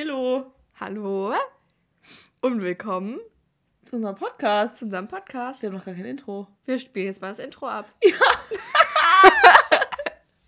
[0.00, 0.52] Hallo.
[0.78, 1.34] Hallo
[2.40, 3.18] und willkommen
[3.82, 4.76] zu unserem Podcast.
[4.76, 5.60] zu unserem Podcast.
[5.60, 6.46] Wir haben noch gar kein Intro.
[6.66, 7.92] Wir spielen jetzt mal das Intro ab.
[8.04, 8.14] Ja.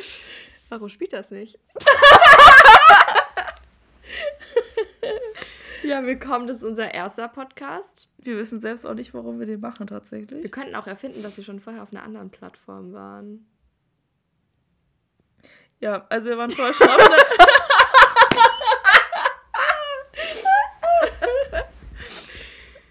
[0.70, 1.56] Warum spielt das nicht?
[5.84, 8.08] ja, willkommen, das ist unser erster Podcast.
[8.18, 10.50] Wir wissen selbst auch nicht, warum wir den machen Wir tatsächlich.
[10.50, 13.46] könnten auch erfinden, dass wir schon vorher auf einer anderen Plattform waren.
[15.78, 17.57] Ja, also wir waren vorher schon auf einer...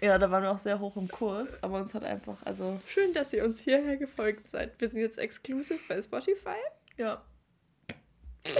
[0.00, 3.12] Ja, da waren wir auch sehr hoch im Kurs, aber uns hat einfach, also, Schön,
[3.14, 4.80] dass ihr uns hierher gefolgt seid.
[4.80, 6.56] Wir sind jetzt exclusive bei Spotify.
[6.96, 7.22] ja.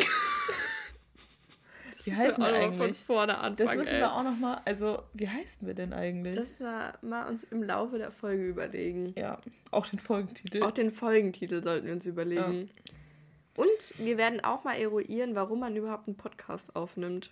[2.05, 3.05] Wie heißen wir auch noch von eigentlich?
[3.05, 3.57] vorne anfangen.
[3.57, 4.01] Das müssen ey.
[4.01, 6.37] wir auch nochmal, also, wie heißen wir denn eigentlich?
[6.37, 9.13] Das war mal uns im Laufe der Folge überlegen.
[9.17, 9.39] ja,
[9.71, 10.63] auch den Folgentitel.
[10.63, 12.71] Auch den Folgentitel sollten wir uns überlegen.
[13.57, 17.31] Und wir werden auch mal eruieren, warum man überhaupt einen Podcast aufnimmt.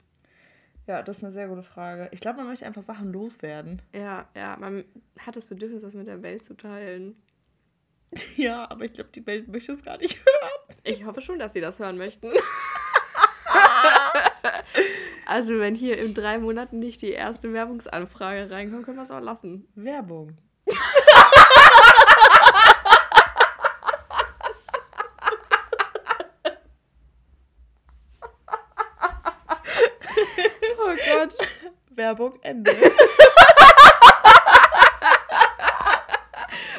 [0.86, 2.08] Ja, das ist eine sehr gute Frage.
[2.12, 3.82] Ich glaube, man möchte einfach Sachen loswerden.
[3.92, 4.84] Ja, ja, man
[5.18, 7.16] hat das Bedürfnis, das mit der Welt zu teilen.
[8.36, 10.78] Ja, aber ich glaube, die Welt möchte es gar nicht hören.
[10.84, 12.30] Ich hoffe schon, dass sie das hören möchten.
[15.26, 19.20] also, wenn hier in drei Monaten nicht die erste Werbungsanfrage reinkommt, können wir es auch
[19.20, 19.66] lassen.
[19.74, 20.38] Werbung.
[32.06, 32.70] Werbung Ende.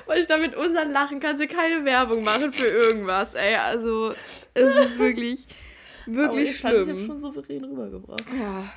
[0.05, 3.55] Weil ich damit unseren Lachen kannst du keine Werbung machen für irgendwas, ey.
[3.55, 4.13] Also,
[4.53, 5.47] es ist wirklich,
[6.05, 7.07] wirklich ich fand, ich habe schlimm.
[7.07, 8.23] schon souverän rübergebracht.
[8.31, 8.71] Ja.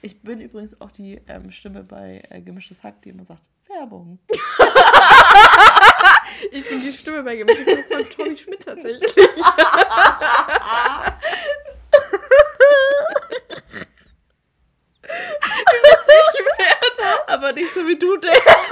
[0.00, 4.18] Ich bin übrigens auch die ähm, Stimme bei äh, Gemischtes Hack, die immer sagt, Werbung.
[6.52, 9.12] Ich bin die Stimme bei Gemischtes Hack von Tommy Schmidt tatsächlich.
[17.50, 18.70] Aber nicht so wie du denkst.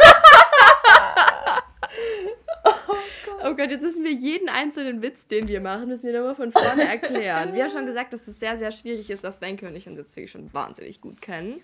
[3.42, 6.52] Oh Gott, jetzt müssen wir jeden einzelnen Witz, den wir machen, müssen wir nochmal von
[6.52, 7.55] vorne erklären.
[7.55, 9.98] Wir haben schon gesagt, dass es sehr, sehr schwierig ist, dass Wenke und ich uns
[9.98, 11.61] jetzt wirklich schon wahnsinnig gut kennen.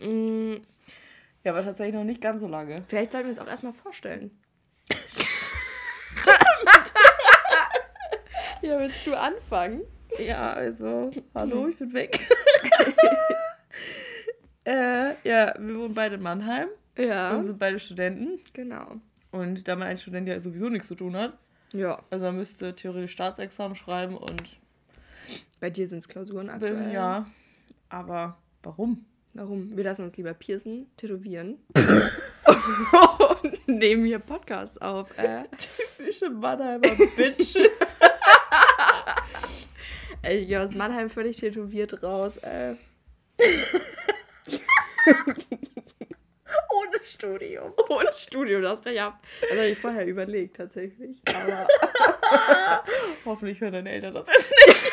[0.00, 0.54] Mm,
[1.44, 2.76] Ja, aber tatsächlich noch nicht ganz so lange.
[2.88, 4.30] Vielleicht sollten wir uns auch erstmal vorstellen.
[8.62, 9.82] ja, willst du anfangen?
[10.18, 12.20] Ja, also, hallo, ich bin weg.
[14.64, 18.40] äh, ja, wir wohnen beide in Mannheim Ja, und sind beide Studenten.
[18.52, 18.96] genau.
[19.32, 21.32] Und da man als Student ja sowieso nichts zu tun hat,
[21.72, 24.42] Ja, also man müsste theoretisch Staatsexamen schreiben und
[25.60, 26.92] bei dir sind es Klausuren aktuell.
[26.92, 27.26] ja,
[27.88, 29.04] aber warum?
[29.34, 29.76] Warum?
[29.76, 31.58] Wir lassen uns lieber piercen, tätowieren
[33.42, 35.16] und nehmen hier Podcasts auf.
[35.16, 35.44] Äh.
[35.96, 36.80] Typische Mannheimer
[37.16, 37.56] Bitches.
[40.22, 42.36] Ich gehe aus Mannheim völlig tätowiert raus.
[42.38, 42.74] Äh.
[46.70, 47.72] Ohne Studium.
[47.88, 49.20] Ohne Studium, das wäre ja.
[49.40, 51.20] Das habe ich vorher überlegt, tatsächlich.
[51.34, 51.66] Aber
[53.24, 54.92] Hoffentlich hören deine Eltern das jetzt nicht.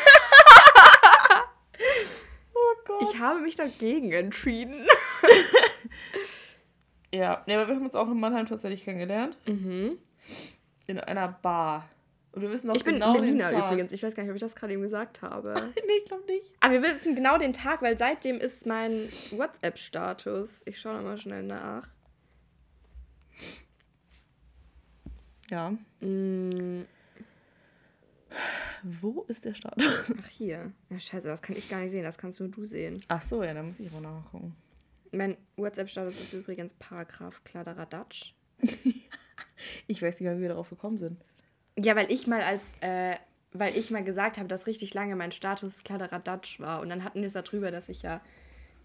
[2.54, 3.02] oh Gott.
[3.02, 4.86] ich habe mich dagegen entschieden.
[7.12, 9.36] ja, nee, aber wir haben uns auch in Mannheim tatsächlich kennengelernt.
[9.46, 9.98] Mhm.
[10.86, 11.88] In einer Bar.
[12.32, 13.72] Und wir wissen auch Ich bin genau Berliner den Tag.
[13.72, 13.92] übrigens.
[13.92, 15.54] Ich weiß gar nicht, ob ich das gerade eben gesagt habe.
[15.74, 16.46] nee, ich glaube nicht.
[16.60, 20.62] Aber wir wissen genau den Tag, weil seitdem ist mein WhatsApp-Status.
[20.66, 21.88] Ich schaue mal schnell nach.
[25.50, 25.70] Ja.
[26.00, 26.82] Mm,
[28.82, 29.80] Wo ist der Start?
[30.20, 30.72] ach, hier.
[30.90, 32.02] Ja, scheiße, das kann ich gar nicht sehen.
[32.02, 33.02] Das kannst nur du sehen.
[33.08, 34.54] Ach so, ja, da muss ich auch nachgucken.
[35.12, 38.34] Mein WhatsApp-Status ist übrigens Paragraph Kladderadatsch.
[39.88, 41.20] Ich weiß nicht mehr, wie wir darauf gekommen sind.
[41.80, 43.14] Ja, weil ich mal als, äh,
[43.52, 46.80] weil ich mal gesagt habe, dass richtig lange mein Status Kladderadatsch war.
[46.80, 48.20] Und dann hatten wir es darüber, dass ich ja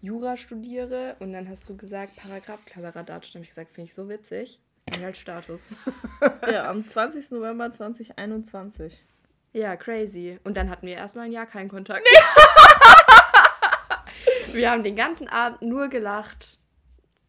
[0.00, 1.16] Jura studiere.
[1.18, 3.32] Und dann hast du gesagt, Paragraph Kladderadatsch.
[3.32, 4.60] Dann habe ich gesagt, finde ich so witzig.
[4.94, 5.72] Und halt Status.
[6.50, 7.32] ja, am 20.
[7.32, 9.04] November 2021.
[9.52, 10.38] ja, crazy.
[10.44, 12.06] Und dann hatten wir erstmal ein Jahr keinen Kontakt.
[14.52, 16.60] wir haben den ganzen Abend nur gelacht.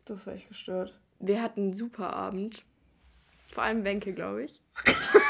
[0.06, 0.94] Das war echt gestört.
[1.20, 2.64] Wir hatten einen super Abend.
[3.52, 4.62] Vor allem Wenke, glaube ich.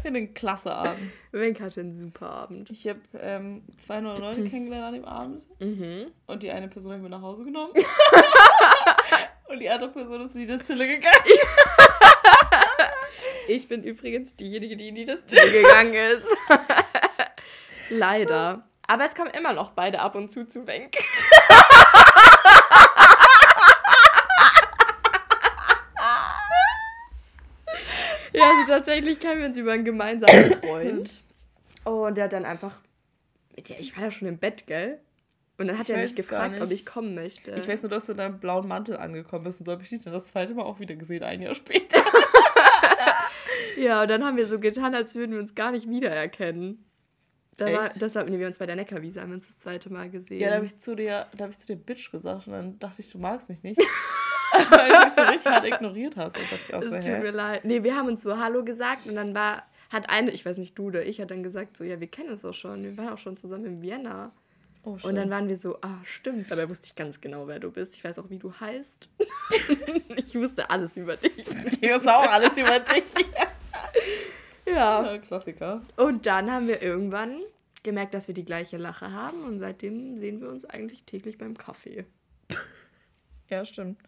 [0.00, 1.12] Ich hatte einen klasse Abend.
[1.32, 2.70] Wenke hatte einen super Abend.
[2.70, 5.46] Ich habe ähm, zwei neue Leute kennengelernt an dem Abend.
[5.60, 6.06] Mhm.
[6.26, 7.72] Und die eine Person habe ich mit nach Hause genommen.
[9.48, 11.24] Und die andere Person ist in die Destille gegangen.
[13.48, 16.26] Ich bin übrigens diejenige, die in die Destille gegangen ist.
[17.90, 18.64] Leider.
[18.86, 20.96] Aber es kommen immer noch beide ab und zu zu Wenk.
[28.32, 31.22] Ja, also tatsächlich kennen wir uns über einen gemeinsamen Freund.
[31.84, 32.80] Und der hat dann einfach
[33.56, 35.00] Ja, ich war da schon im Bett, gell?
[35.58, 37.50] Und dann hat Ich er mich gefragt, ob ich kommen möchte.
[37.52, 39.90] Ich weiß nur, dass du in deinem blauen Mantel angekommen bist und so habe ich
[39.90, 42.00] dich dann das zweite Mal auch wieder gesehen, ein Jahr später.
[43.76, 46.84] Ja, und dann haben wir so getan, als würden wir uns gar nicht wiedererkennen.
[47.56, 48.02] Da war, Echt?
[48.02, 50.40] das war, nee, wir uns bei der Neckarwiese haben wir uns das zweite Mal gesehen.
[50.40, 52.78] Ja, da habe ich zu dir, da habe ich zu dir Bitch gesagt und dann
[52.78, 53.80] dachte ich, du magst mich nicht.
[54.70, 56.36] Weil du mich so richtig hart ignoriert hast.
[56.36, 57.18] Und dachte ich auch es so, tut hä?
[57.20, 57.64] mir leid.
[57.64, 60.78] Nee, wir haben uns so Hallo gesagt und dann war, hat eine, ich weiß nicht,
[60.78, 63.10] du oder ich, hat dann gesagt so, ja, wir kennen uns auch schon, wir waren
[63.10, 64.32] auch schon zusammen in Vienna.
[64.82, 66.50] Oh, Und dann waren wir so, ah, stimmt.
[66.50, 67.94] Dabei wusste ich ganz genau, wer du bist.
[67.96, 69.08] Ich weiß auch, wie du heißt.
[70.16, 71.36] ich wusste alles über dich.
[71.36, 73.04] ich wusste auch alles über dich.
[74.66, 75.04] Ja.
[75.04, 75.80] Ja, Klassiker.
[75.96, 77.40] Und dann haben wir irgendwann
[77.82, 81.56] gemerkt, dass wir die gleiche Lache haben und seitdem sehen wir uns eigentlich täglich beim
[81.56, 82.04] Kaffee.
[83.48, 83.98] Ja, stimmt.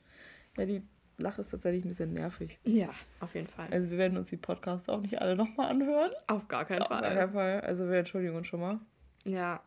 [0.57, 0.83] Ja, die
[1.19, 2.59] Lache ist tatsächlich ein bisschen nervig.
[2.65, 2.89] Ja,
[3.21, 3.69] auf jeden Fall.
[3.71, 6.11] Also wir werden uns die Podcasts auch nicht alle nochmal anhören.
[6.27, 7.15] Auf gar keinen Auf gar Fall.
[7.15, 7.61] keinen Fall.
[7.61, 8.81] Also wir entschuldigen uns schon mal.
[9.25, 9.63] Ja.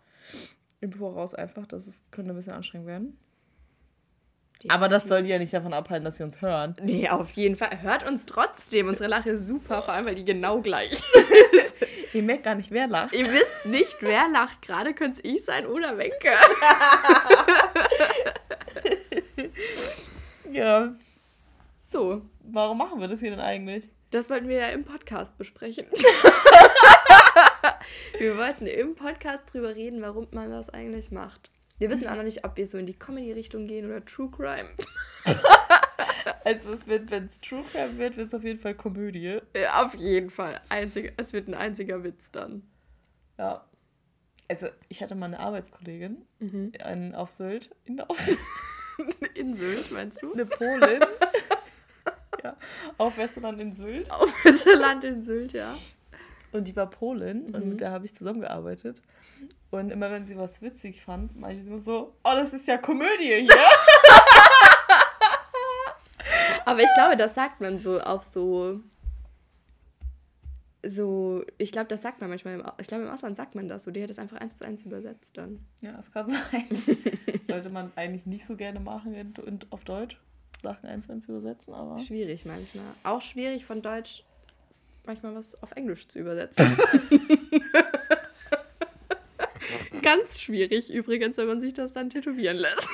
[0.82, 3.18] Im Voraus einfach, das ist, könnte ein bisschen anstrengend werden.
[4.68, 6.76] Aber das soll die ja nicht davon abhalten, dass sie uns hören.
[6.82, 7.82] Nee, auf jeden Fall.
[7.82, 8.88] Hört uns trotzdem.
[8.88, 11.76] Unsere Lache ist super, vor allem, weil die genau gleich ist.
[12.14, 13.14] Ihr merkt gar nicht, wer lacht.
[13.14, 14.62] Ihr wisst nicht, wer lacht.
[14.62, 16.30] Gerade könnte es ich sein oder Wenke.
[20.56, 20.96] Ja.
[21.82, 23.90] So, Warum machen wir das hier denn eigentlich?
[24.12, 25.86] das wollten wir ja im Podcast besprechen.
[28.18, 31.52] wir wollten im Podcast drüber reden, warum man das eigentlich macht.
[31.80, 34.70] Wir wissen auch noch nicht, ob wir so in die Comedy-Richtung gehen oder True Crime.
[36.44, 39.40] Also es wird, wenn es True Crime wird, wird es auf jeden Fall Komödie.
[39.56, 40.62] Ja, auf jeden Fall.
[40.70, 42.62] Einzig, es wird ein einziger Witz dann.
[43.40, 43.66] Ja.
[44.48, 46.72] Also ich hatte mal eine Arbeitskollegin Mhm.
[46.88, 47.76] in, auf Sylt.
[47.86, 48.38] In, auf Sylt.
[49.36, 50.34] In Sylt, meinst du?
[50.34, 51.00] Eine Polin.
[52.44, 52.56] ja.
[52.98, 54.10] Auf Westerland in Sylt.
[54.12, 55.76] Auf unser Land in Sylt, ja.
[56.52, 57.70] Und die war Polin und Mhm.
[57.72, 59.02] mit der habe ich zusammengearbeitet.
[59.72, 62.78] Und immer wenn sie was witzig fand, meinte sie immer so, oh, das ist ja
[62.78, 63.50] Komödie hier.
[66.66, 68.80] Aber ich glaube, das sagt man so auf so.
[70.88, 72.60] So, ich glaube, das sagt man manchmal.
[72.60, 73.92] Im, ich glaube, im Ausland sagt man das so.
[73.92, 75.66] Die hat das einfach eins zu eins übersetzt dann.
[75.82, 76.66] ja, das kann sein.
[77.48, 80.20] Sollte man eigentlich nicht so gerne machen in, in, auf Deutsch.
[80.62, 81.98] Sachen eins zu eins übersetzen, aber.
[81.98, 82.86] Schwierig manchmal.
[83.04, 84.24] Auch schwierig von Deutsch
[85.06, 86.66] manchmal was auf Englisch zu übersetzen.
[90.02, 92.88] Ganz schwierig übrigens, wenn man sich das dann tätowieren lässt.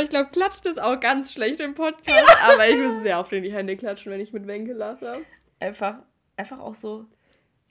[0.00, 3.30] Weil ich glaube, klatschen ist auch ganz schlecht im Podcast, aber ich muss sehr oft
[3.34, 5.20] in die Hände klatschen, wenn ich mit Wenke lache.
[5.58, 5.96] Einfach,
[6.38, 7.04] einfach auch so,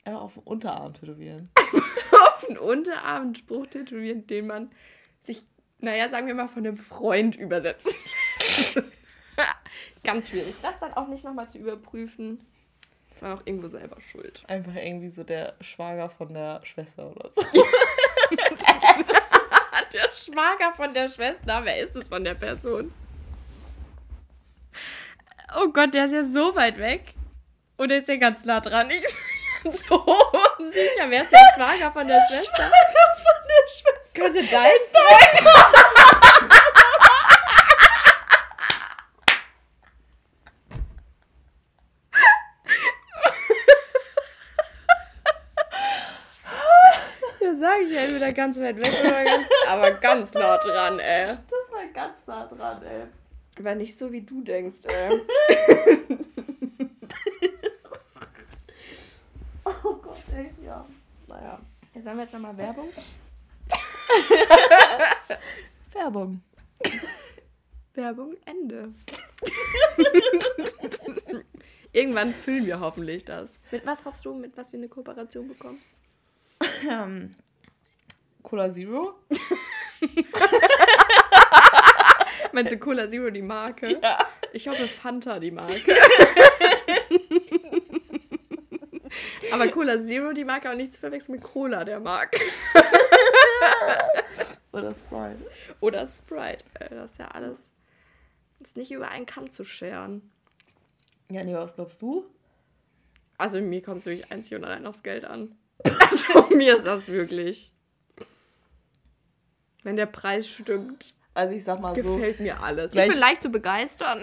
[0.04, 1.50] einfach auf dem Unterarm tätowieren.
[2.12, 4.70] Auf den Unterarm einen Spruch tätowieren, den man
[5.18, 5.42] sich,
[5.80, 7.92] naja, sagen wir mal, von einem Freund übersetzt.
[10.04, 10.54] Ganz schwierig.
[10.62, 12.46] Das dann auch nicht nochmal zu überprüfen.
[13.10, 14.44] Das war auch irgendwo selber schuld.
[14.46, 17.42] Einfach irgendwie so der Schwager von der Schwester oder so.
[19.92, 22.92] Der Schwager von der Schwester, wer ist es von der Person?
[25.60, 27.14] Oh Gott, der ist ja so weit weg.
[27.76, 28.88] Oder ist er ganz nah dran?
[28.90, 29.02] Ich
[29.62, 31.08] bin so unsicher.
[31.08, 32.56] Wer ist der Schwager von der Schwester?
[32.56, 34.10] Schwager von der Schwester.
[34.14, 35.84] Könnte dein sein.
[47.50, 51.26] Ja, sag ich ja entweder ganz weit weg oder ganz, aber ganz nah dran, ey.
[51.26, 53.02] Das war ganz nah dran, ey.
[53.58, 55.20] Aber nicht so, wie du denkst, ey.
[59.64, 60.84] Oh Gott, ey, ja.
[61.26, 61.58] Naja.
[61.94, 62.88] Ja, Sollen wir jetzt nochmal Werbung?
[65.92, 66.42] Werbung.
[67.94, 68.92] Werbung, Ende.
[71.92, 73.50] Irgendwann füllen wir hoffentlich das.
[73.70, 75.80] Mit was hoffst du, mit was wir eine Kooperation bekommen?
[76.88, 77.34] Ähm,
[78.42, 79.14] Cola Zero?
[82.52, 83.98] Meinst du Cola Zero die Marke?
[84.02, 84.18] Ja.
[84.52, 85.94] Ich hoffe Fanta die Marke.
[89.52, 92.40] Aber Cola Zero die Marke auch nicht zu verwechseln mit Cola der Marke.
[94.72, 95.50] Oder Sprite.
[95.80, 96.64] Oder Sprite.
[96.74, 97.66] Äh, Das ist ja alles.
[98.60, 100.30] Ist nicht über einen Kamm zu scheren.
[101.30, 102.24] Ja, nee, was glaubst du?
[103.38, 105.56] Also mir kommt es wirklich einzig und allein aufs Geld an.
[105.84, 107.72] Also mir ist das wirklich.
[109.82, 112.16] Wenn der Preis stimmt, Also ich sag mal so.
[112.16, 112.94] gefällt mir alles.
[112.94, 114.18] Ich bin leicht zu begeistern.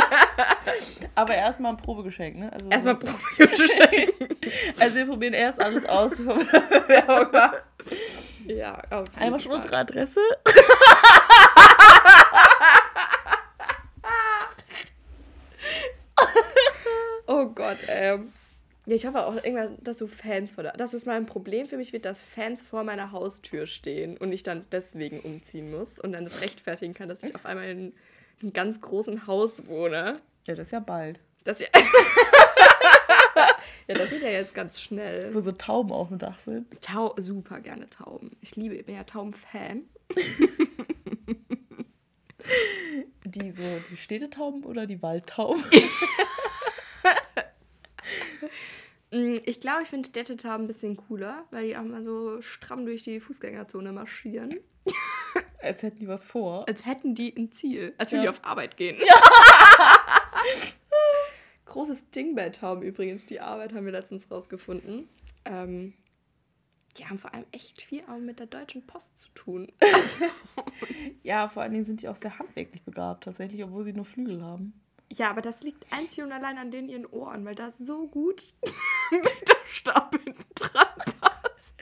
[1.14, 2.52] Aber erstmal ein Probegeschenk, ne?
[2.52, 4.14] Also Erstmal so, Probegeschenk.
[4.78, 7.58] Also wir probieren erst alles aus, bevor wir Werbung machen.
[8.46, 10.20] ja, auf jeden Einmal schon unsere Adresse.
[17.54, 18.32] Gott, ähm.
[18.86, 20.72] Ja, ich hoffe auch irgendwann, dass so Fans vor der.
[20.72, 24.32] Das ist mal ein Problem für mich, wird, dass Fans vor meiner Haustür stehen und
[24.32, 27.92] ich dann deswegen umziehen muss und dann das rechtfertigen kann, dass ich auf einmal in
[28.40, 30.14] einem ganz großen Haus wohne.
[30.48, 31.20] Ja, das ist ja bald.
[31.44, 31.68] Das ja.
[33.86, 35.32] ja, das geht ja jetzt ganz schnell.
[35.32, 36.66] Wo so Tauben auf dem Dach sind.
[36.80, 38.36] Tau super gerne Tauben.
[38.40, 39.82] Ich liebe, ich bin ja Tauben-Fan.
[43.24, 45.62] die so, die Städtetauben oder die Waldtauben?
[49.14, 52.86] Mm, ich glaube, ich finde Städtetauben ein bisschen cooler, weil die auch mal so stramm
[52.86, 54.54] durch die Fußgängerzone marschieren.
[55.60, 56.66] Als hätten die was vor.
[56.66, 57.92] Als hätten die ein Ziel.
[57.98, 58.30] Als würden Ja.
[58.32, 58.96] die auf Arbeit gehen.
[59.06, 59.20] Ja.
[61.66, 65.08] Großes Ding bei Tauben übrigens, die Arbeit haben wir letztens rausgefunden.
[65.44, 65.92] Ähm,
[66.96, 69.70] die haben vor allem echt viel auch mit der Deutschen Post zu tun.
[71.22, 74.42] Ja, vor allen Dingen sind die auch sehr handwerklich begabt, tatsächlich, obwohl sie nur Flügel
[74.42, 74.72] haben.
[75.14, 78.54] Ja, aber das liegt einzig und allein an denen ihren Ohren, weil da so gut
[79.12, 80.86] der Stab hinten dran
[81.20, 81.74] passt.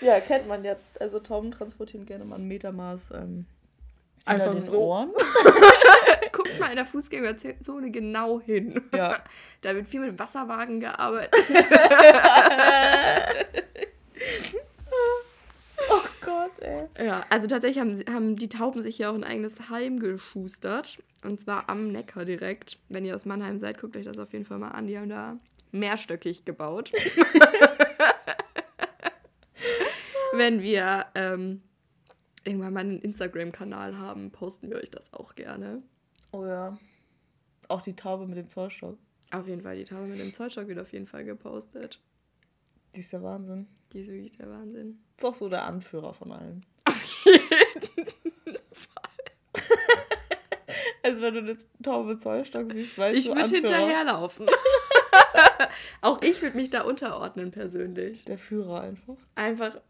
[0.00, 0.76] Ja, kennt man ja.
[0.98, 3.46] Also Tauben transportieren gerne mal ein Metermaß ähm,
[4.24, 4.80] Einfach den so.
[4.80, 5.12] Ohren.
[6.32, 8.82] Guckt mal in der Fußgängerzone genau hin.
[8.94, 9.18] Ja.
[9.62, 11.34] Da wird viel mit Wasserwagen gearbeitet.
[15.90, 16.88] Oh Gott, ey.
[17.00, 20.98] Ja, also tatsächlich haben, haben die Tauben sich ja auch ein eigenes Heim geschustert.
[21.22, 22.78] Und zwar am Neckar direkt.
[22.88, 24.86] Wenn ihr aus Mannheim seid, guckt euch das auf jeden Fall mal an.
[24.86, 25.38] Die haben da
[25.72, 26.92] mehrstöckig gebaut.
[30.32, 31.62] Wenn wir ähm,
[32.44, 35.82] irgendwann mal einen Instagram-Kanal haben, posten wir euch das auch gerne.
[36.32, 36.78] Oh ja.
[37.68, 38.96] Auch die Taube mit dem Zollstock.
[39.30, 42.00] Auf jeden Fall, die Taube mit dem Zollstock wird auf jeden Fall gepostet.
[42.94, 43.68] Die ist der Wahnsinn.
[43.92, 45.00] Die ist wirklich der Wahnsinn.
[45.16, 46.64] Ist auch so der Anführer von allen.
[51.02, 53.76] Also wenn du eine Taube Zollstock siehst, weißt Ich du würde Anführer.
[53.76, 54.46] hinterherlaufen.
[56.02, 58.24] auch ich würde mich da unterordnen persönlich.
[58.26, 59.16] Der Führer einfach.
[59.34, 59.80] Einfach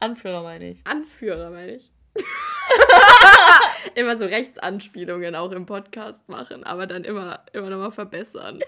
[0.00, 0.86] Anführer meine ich.
[0.86, 1.90] Anführer, meine ich.
[3.94, 8.60] immer so Rechtsanspielungen auch im Podcast machen, aber dann immer, immer nochmal verbessern.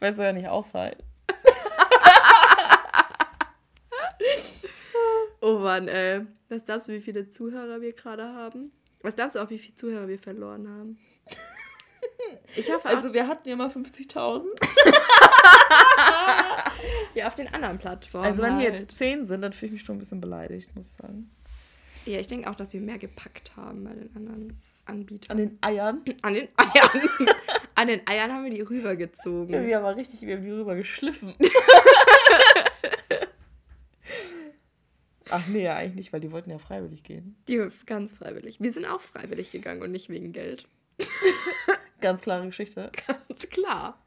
[0.00, 0.96] Weißt du ja nicht auffallen.
[5.46, 6.26] Oh Mann, ey.
[6.48, 8.72] Was glaubst du, wie viele Zuhörer wir gerade haben?
[9.02, 10.98] Was glaubst du auch, wie viele Zuhörer wir verloren haben?
[12.56, 14.16] Ich hoffe Also wir hatten ja mal 50.000.
[14.16, 14.42] auch,
[17.14, 18.26] ja, auf den anderen Plattformen.
[18.26, 18.80] Also wenn hier halt.
[18.80, 21.30] jetzt 10 sind, dann fühle ich mich schon ein bisschen beleidigt, muss ich sagen.
[22.06, 25.32] Ja, ich denke auch, dass wir mehr gepackt haben bei den anderen Anbietern.
[25.32, 26.02] An den Eiern.
[26.22, 27.08] An den Eiern.
[27.74, 29.66] An den Eiern haben wir die rübergezogen.
[29.66, 30.74] Wir haben mal richtig wir haben die rüber
[35.30, 37.36] Ach nee, ja, eigentlich nicht, weil die wollten ja freiwillig gehen.
[37.48, 38.60] Die ganz freiwillig.
[38.60, 40.68] Wir sind auch freiwillig gegangen und nicht wegen Geld.
[42.00, 42.90] Ganz klare Geschichte.
[43.06, 44.02] Ganz klar.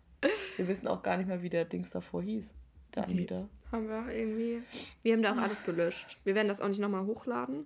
[0.56, 2.54] Wir wissen auch gar nicht mehr, wie der Dings davor hieß.
[2.96, 3.08] Der.
[3.08, 3.50] Anbieter.
[3.72, 4.62] Haben wir auch irgendwie.
[5.04, 6.18] Wir haben da auch alles gelöscht.
[6.24, 7.66] Wir werden das auch nicht nochmal hochladen.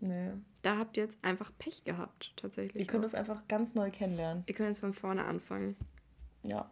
[0.00, 0.32] Nee.
[0.62, 2.80] Da habt ihr jetzt einfach Pech gehabt, tatsächlich.
[2.80, 3.10] Wir können auch.
[3.10, 4.44] das einfach ganz neu kennenlernen.
[4.46, 5.76] Ihr könnt jetzt von vorne anfangen.
[6.42, 6.70] Ja.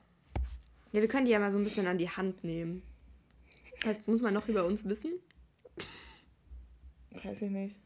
[0.92, 2.82] Ja, wir können die ja mal so ein bisschen an die Hand nehmen.
[3.76, 5.12] Das heißt, muss man noch über uns wissen?
[7.28, 7.76] Weiß ich nicht.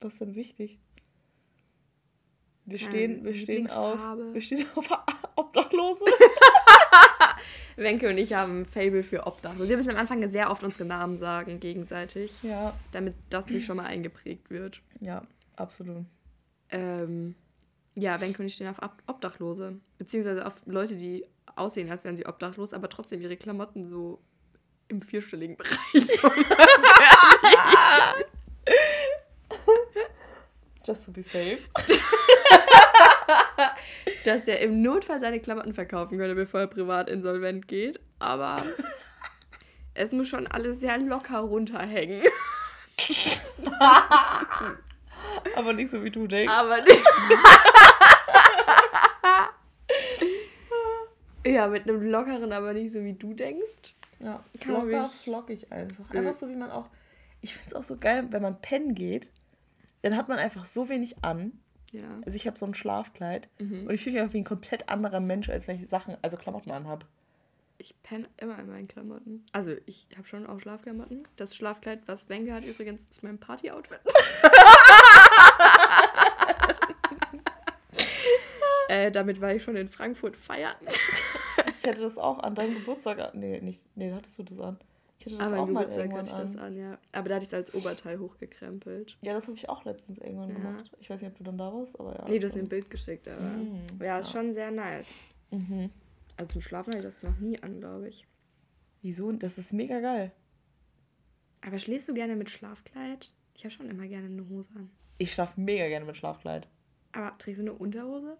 [0.00, 0.78] Was ist denn wichtig?
[2.64, 3.98] Wir stehen, wir stehen auf.
[4.32, 4.88] Wir stehen auf
[5.36, 6.04] Obdachlose.
[7.76, 9.68] Wenke und ich haben ein Fable für Obdachlose.
[9.68, 12.74] Wir müssen am Anfang sehr oft unsere Namen sagen, gegenseitig, ja.
[12.92, 14.82] damit das sich schon mal eingeprägt wird.
[15.00, 15.22] Ja,
[15.56, 16.04] absolut.
[16.70, 17.34] Ähm,
[17.94, 19.80] ja, Wenke und ich stehen auf Ob Obdachlose.
[19.96, 21.24] Beziehungsweise auf Leute, die
[21.56, 24.20] aussehen, als wären sie obdachlos, aber trotzdem ihre Klamotten so
[24.88, 25.78] im vierstelligen Bereich.
[30.86, 31.58] Just to be safe.
[34.24, 38.00] dass er im Notfall seine Klamotten verkaufen könnte, bevor er privat insolvent geht.
[38.18, 38.56] Aber
[39.94, 42.22] es muss schon alles sehr locker runterhängen.
[45.56, 46.52] Aber nicht so wie du denkst.
[46.52, 47.04] Aber nicht.
[51.46, 53.94] ja, mit einem lockeren, aber nicht so wie du denkst.
[54.20, 56.10] Ja, locker, ich- flockig einfach.
[56.10, 56.88] Einfach so wie man auch.
[57.40, 59.28] Ich finde es auch so geil, wenn man pennen geht,
[60.02, 61.52] dann hat man einfach so wenig an.
[61.92, 62.02] Ja.
[62.26, 63.86] Also ich habe so ein Schlafkleid Mhm.
[63.86, 66.36] und ich fühle mich einfach wie ein komplett anderer Mensch, als wenn ich Sachen, also
[66.36, 67.06] Klamotten anhab.
[67.80, 69.46] Ich penne immer in meinen Klamotten.
[69.52, 71.28] Also, ich habe schon auch Schlafklamotten.
[71.36, 74.00] Das Schlafkleid, was Wenke hat, übrigens, ist mein Party-Outfit.
[78.88, 80.76] äh, damit war ich schon in Frankfurt feiern.
[81.88, 83.30] Ich hatte das auch an deinem Geburtstag an.
[83.32, 84.78] Nee, nicht, nee, da hattest du das an.
[85.18, 86.98] Ich hatte das Aber auch mal irgendwann hatte ich das an, ja.
[87.12, 89.16] Aber da hatte ich es als Oberteil hochgekrempelt.
[89.22, 90.56] Ja, das habe ich auch letztens irgendwann ja.
[90.56, 90.90] gemacht.
[91.00, 92.28] Ich weiß nicht, ob du dann da warst, aber ja.
[92.28, 93.40] Nee, du hast mir ein Bild geschickt, aber.
[93.40, 94.40] Mhm, ja, ist ja.
[94.40, 95.08] schon sehr nice.
[95.50, 95.90] Mhm.
[96.36, 98.26] Also zum Schlafen habe ich das noch nie an, glaube ich.
[99.00, 99.32] Wieso?
[99.32, 100.30] Das ist mega geil.
[101.62, 103.32] Aber schläfst du gerne mit Schlafkleid?
[103.54, 104.90] Ich habe schon immer gerne eine Hose an.
[105.16, 106.68] Ich schlafe mega gerne mit Schlafkleid.
[107.12, 108.36] Aber trägst du eine Unterhose?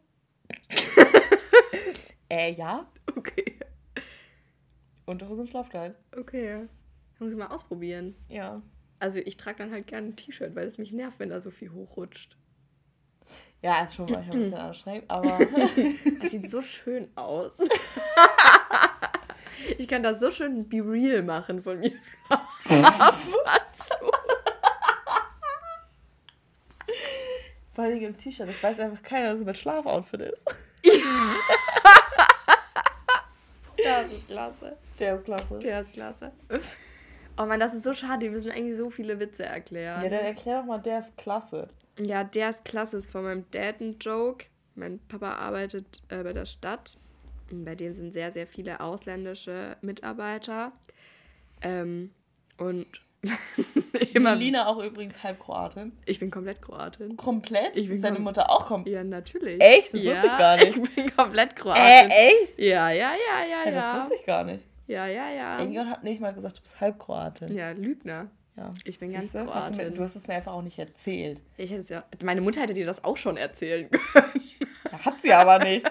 [2.28, 2.86] äh, ja.
[3.16, 3.58] Okay.
[5.06, 5.94] Unterhose und Schlafkleid.
[6.16, 6.66] Okay.
[7.18, 8.14] Muss ich mal ausprobieren.
[8.28, 8.62] Ja.
[8.98, 11.50] Also ich trage dann halt gerne ein T-Shirt, weil es mich nervt, wenn da so
[11.50, 12.36] viel hochrutscht.
[13.62, 15.38] Ja, ist schon manchmal ein bisschen anstrengend, aber.
[16.20, 17.52] das sieht so schön aus.
[19.78, 21.92] ich kann das so schön be real machen von mir.
[27.74, 30.44] Vor allem im T-Shirt, das weiß einfach keiner, dass es mein Schlafoutfit ist.
[33.88, 34.76] das ist klasse.
[34.98, 35.58] Der ist klasse.
[35.58, 36.32] Der ist klasse.
[37.36, 38.22] Oh man, das ist so schade.
[38.22, 40.02] Wir müssen eigentlich so viele Witze erklären.
[40.02, 41.68] Ja, dann erklär doch mal, der ist klasse.
[41.98, 42.96] Ja, der ist klasse.
[42.96, 44.46] Ist von meinem Dad ein Joke.
[44.74, 46.98] Mein Papa arbeitet äh, bei der Stadt.
[47.50, 50.72] Und bei dem sind sehr, sehr viele ausländische Mitarbeiter.
[51.62, 52.12] Ähm,
[52.56, 52.86] und
[54.14, 54.34] immer.
[54.34, 55.92] Lina auch übrigens halb Kroatin.
[56.06, 57.16] Ich bin komplett Kroatin.
[57.16, 57.76] Komplett?
[57.76, 58.94] Ich bin ist deine Mutter auch komplett?
[58.94, 59.60] Ja, natürlich.
[59.60, 59.92] Echt?
[59.94, 60.76] Das ja, wusste ich gar nicht.
[60.78, 61.82] Ich bin komplett Kroatin.
[61.82, 62.58] Äh, echt?
[62.58, 63.70] Ja, ja, ja, ja, ja.
[63.70, 64.64] Das wusste ich gar nicht.
[64.86, 65.58] Ja, ja, ja.
[65.58, 67.54] Irgendjemand hat nicht mal gesagt, du bist halb Kroatin.
[67.54, 68.28] Ja, Lügner.
[68.56, 68.72] Ja.
[68.84, 69.38] Ich bin Siehste?
[69.38, 69.62] ganz Kroatin.
[69.62, 71.42] Hast du, mir, du, hast es mir einfach auch nicht erzählt.
[71.56, 72.04] Ich hätte es ja.
[72.22, 74.42] Meine Mutter hätte dir das auch schon erzählen können.
[75.04, 75.86] Hat sie aber nicht.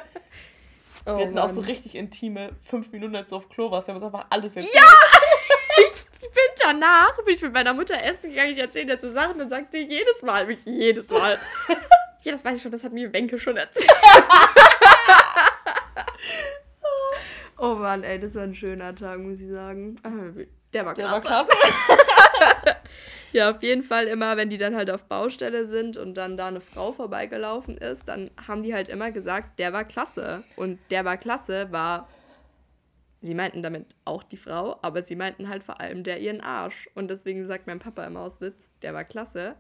[1.06, 1.44] Oh, Wir hatten Mann.
[1.44, 3.88] auch so richtig intime fünf Minuten, als du auf Klo warst.
[3.88, 4.74] Wir haben uns einfach alles erzählt.
[4.76, 4.82] Ja!
[6.28, 9.50] Ich bin danach, bin ich mit meiner Mutter essen gegangen, ich erzähle dazu Sachen und
[9.50, 11.38] sagt sie jedes Mal, wirklich jedes Mal.
[12.24, 13.92] ja, das weiß ich schon, das hat mir Wenke schon erzählt.
[17.58, 19.96] oh Mann, ey, das war ein schöner Tag, muss ich sagen.
[20.74, 21.28] Der war klasse.
[21.28, 22.78] Der war klasse.
[23.32, 26.48] ja, auf jeden Fall immer, wenn die dann halt auf Baustelle sind und dann da
[26.48, 30.44] eine Frau vorbeigelaufen ist, dann haben die halt immer gesagt, der war klasse.
[30.56, 32.08] Und der war klasse war,
[33.22, 36.90] sie meinten damit auch die Frau, aber sie meinten halt vor allem der ihren Arsch.
[36.96, 39.56] Und deswegen sagt mein Papa immer aus Witz, der war klasse.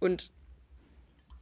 [0.00, 0.30] Und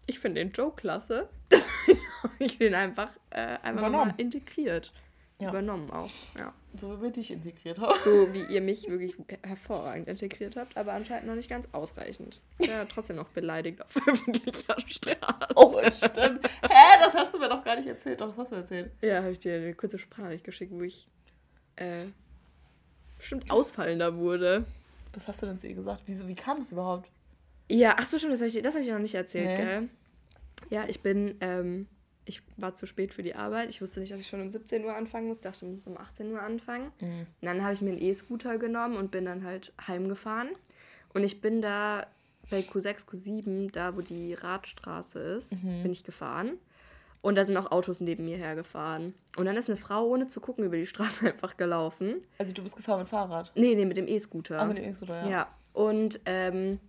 [0.07, 1.29] ich finde den Joe klasse.
[2.39, 4.93] ich bin einfach, äh, einfach mal integriert.
[5.39, 5.49] Ja.
[5.49, 6.53] Übernommen auch, ja.
[6.77, 7.99] So wie wir dich integriert haben.
[8.01, 12.43] So wie ihr mich wirklich hervorragend integriert habt, aber anscheinend noch nicht ganz ausreichend.
[12.59, 15.49] Ja, trotzdem noch beleidigt auf öffentlicher Straße.
[15.55, 16.47] Oh, stimmt.
[16.47, 18.21] Hä, das hast du mir doch gar nicht erzählt.
[18.21, 18.93] Doch, das hast du erzählt.
[19.01, 21.09] Ja, habe ich dir eine kurze Sprachnachricht geschickt, wo ich
[21.81, 22.07] äh,
[23.17, 24.65] bestimmt ausfallender wurde.
[25.15, 26.03] Was hast du denn zu ihr gesagt?
[26.07, 27.11] Wie, wie kam es überhaupt?
[27.69, 29.57] Ja, ach so, stimmt, das habe ich, hab ich dir noch nicht erzählt, nee.
[29.57, 29.89] gell?
[30.71, 31.87] Ja, ich bin ähm,
[32.31, 33.69] ich war zu spät für die Arbeit.
[33.71, 35.39] Ich wusste nicht, dass ich schon um 17 Uhr anfangen muss.
[35.39, 36.93] Ich dachte, ich muss um 18 Uhr anfangen.
[37.01, 37.21] Mhm.
[37.21, 40.51] Und dann habe ich mir einen E-Scooter genommen und bin dann halt heimgefahren.
[41.13, 42.07] Und ich bin da
[42.49, 45.83] bei Q6, Q7, da wo die Radstraße ist, mhm.
[45.83, 46.53] bin ich gefahren.
[47.23, 49.15] Und da sind auch Autos neben mir hergefahren.
[49.37, 52.23] Und dann ist eine Frau, ohne zu gucken, über die Straße einfach gelaufen.
[52.39, 53.53] Also du bist gefahren mit Fahrrad?
[53.55, 54.59] Nee, nee, mit dem E-Scooter.
[54.59, 55.29] Ah, mit dem E-Scooter, ja.
[55.29, 55.55] Ja.
[55.73, 56.81] Und ähm,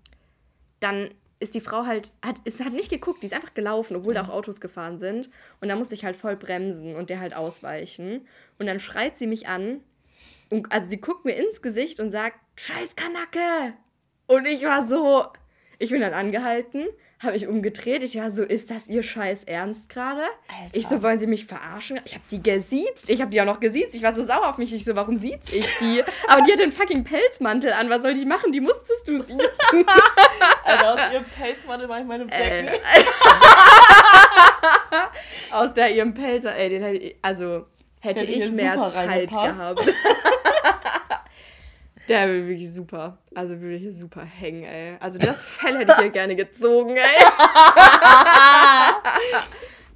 [0.80, 4.14] dann ist die Frau halt, hat, ist, hat nicht geguckt, die ist einfach gelaufen, obwohl
[4.14, 4.16] mhm.
[4.16, 5.30] da auch Autos gefahren sind.
[5.60, 8.28] Und da musste ich halt voll bremsen und der halt ausweichen.
[8.60, 9.82] Und dann schreit sie mich an.
[10.50, 13.74] Und, also sie guckt mir ins Gesicht und sagt, scheiß Kanacke!
[14.28, 15.26] Und ich war so,
[15.80, 16.86] ich bin dann angehalten,
[17.22, 18.04] habe ich umgedreht.
[18.04, 20.24] Ich war so, ist das ihr scheiß Ernst gerade?
[20.74, 22.00] Ich so, wollen sie mich verarschen?
[22.04, 23.10] Ich habe die gesiezt.
[23.10, 23.96] Ich habe die auch noch gesiezt.
[23.96, 24.74] Ich war so sauer auf mich.
[24.74, 26.02] Ich so, warum sieht ich die?
[26.28, 27.90] Aber die hat den fucking Pelzmantel an.
[27.90, 28.52] Was soll die machen?
[28.52, 29.40] Die musstest du siezen.
[30.64, 32.32] Alter, aus ihrem Pelzmantel mache ich meine.
[32.32, 32.72] Äh,
[35.52, 37.66] aus der ihrem Pelzmantel, ey, den hätte ich, also
[38.00, 39.88] hätte, hätte ich mehr Zeit gehabt.
[42.12, 43.20] Der wäre wirklich super.
[43.34, 44.98] Also würde hier super hängen, ey.
[45.00, 47.08] Also das Fell hätte ich hier gerne gezogen, ey.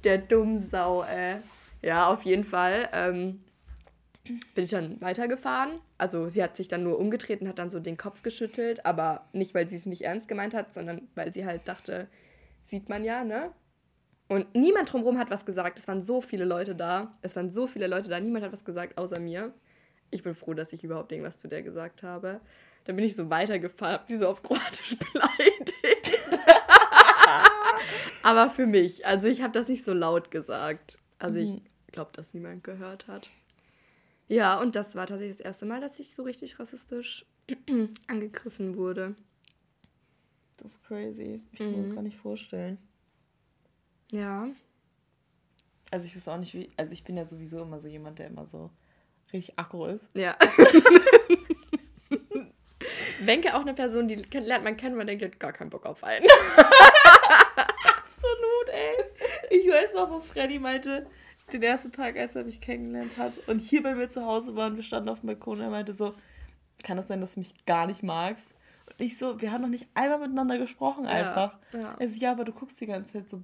[0.04, 1.36] Der Dummsau, ey.
[1.82, 2.88] Ja, auf jeden Fall.
[2.94, 3.44] Ähm,
[4.54, 5.78] bin ich dann weitergefahren.
[5.98, 9.26] Also sie hat sich dann nur umgedreht und hat dann so den Kopf geschüttelt, aber
[9.34, 12.08] nicht, weil sie es nicht ernst gemeint hat, sondern weil sie halt dachte,
[12.64, 13.50] sieht man ja, ne?
[14.28, 15.78] Und niemand drumherum hat was gesagt.
[15.78, 17.14] Es waren so viele Leute da.
[17.20, 18.18] Es waren so viele Leute da.
[18.18, 19.52] Niemand hat was gesagt, außer mir.
[20.10, 22.40] Ich bin froh, dass ich überhaupt irgendwas zu der gesagt habe.
[22.84, 26.12] Dann bin ich so weitergefahren, habe sie so auf Kroatisch beleidigt.
[28.22, 29.06] Aber für mich.
[29.06, 30.98] Also ich habe das nicht so laut gesagt.
[31.18, 31.62] Also ich mhm.
[31.88, 33.30] glaube, dass niemand gehört hat.
[34.28, 37.26] Ja, und das war tatsächlich das erste Mal, dass ich so richtig rassistisch
[38.08, 39.14] angegriffen wurde.
[40.56, 41.42] Das ist crazy.
[41.52, 41.94] Ich kann mir das mhm.
[41.94, 42.78] gar nicht vorstellen.
[44.10, 44.48] Ja.
[45.90, 46.70] Also ich wüsste auch nicht, wie.
[46.76, 48.70] Also ich bin ja sowieso immer so jemand, der immer so
[49.36, 50.06] richtig aggro ist.
[50.14, 50.36] Ja.
[53.20, 55.86] Wenke auch eine Person, die lernt man kennen, man denkt, die hat gar keinen Bock
[55.86, 56.26] auf einen.
[56.56, 58.96] Absolut, ey.
[59.50, 61.06] Ich weiß noch, wo Freddy meinte,
[61.52, 64.66] den ersten Tag, als er mich kennengelernt hat und hier bei mir zu Hause war
[64.66, 66.14] und wir standen auf dem Balkon, er meinte so,
[66.82, 68.46] kann das sein, dass du mich gar nicht magst?
[68.86, 71.58] Und ich so, wir haben noch nicht einmal miteinander gesprochen einfach.
[71.72, 71.96] Ja, ja.
[71.98, 73.42] Er so, ja, aber du guckst die ganze Zeit so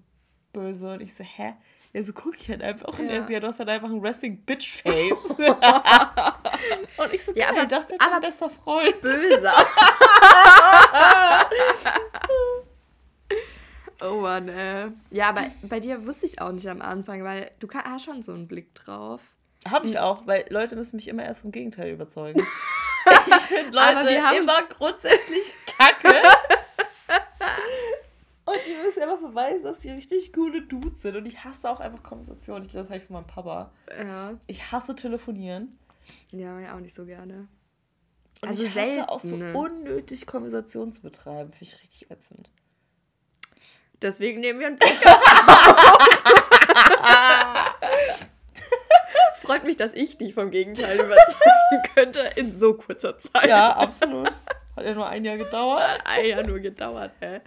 [0.52, 0.94] böse.
[0.94, 1.54] Und ich so, hä?
[1.94, 2.98] Ja, so gucke ich halt einfach.
[2.98, 3.16] Und ja.
[3.16, 5.12] er so, ja, du hast halt einfach ein Resting Bitch Face.
[6.96, 8.98] und ich so, ja, aber das ist mein bester Freund.
[9.02, 9.52] Böser.
[14.02, 14.88] oh Mann, äh.
[15.10, 18.32] Ja, aber bei dir wusste ich auch nicht am Anfang, weil du hast schon so
[18.32, 19.20] einen Blick drauf.
[19.68, 22.40] Habe ich auch, weil Leute müssen mich immer erst vom Gegenteil überzeugen.
[23.26, 26.14] ich finde Leute immer grundsätzlich kacke.
[28.52, 31.16] Und die müssen einfach beweisen, dass die richtig coole Dudes sind.
[31.16, 32.66] Und ich hasse auch einfach Konversationen.
[32.66, 33.72] Ich das habe ich von meinem Papa.
[33.98, 34.34] Ja.
[34.46, 35.78] Ich hasse telefonieren.
[36.30, 37.48] Ja, ja, auch nicht so gerne.
[38.42, 39.08] Und also ich hasse selten.
[39.08, 41.52] auch so unnötig Konversationen zu betreiben.
[41.52, 42.50] Finde ich richtig ätzend.
[44.02, 45.16] Deswegen nehmen wir einen Podcast
[49.36, 53.48] Freut mich, dass ich dich vom Gegenteil überzeugen könnte in so kurzer Zeit.
[53.48, 54.30] Ja, absolut.
[54.76, 56.00] Hat ja nur ein Jahr gedauert.
[56.04, 57.40] Ein Jahr nur gedauert, ey.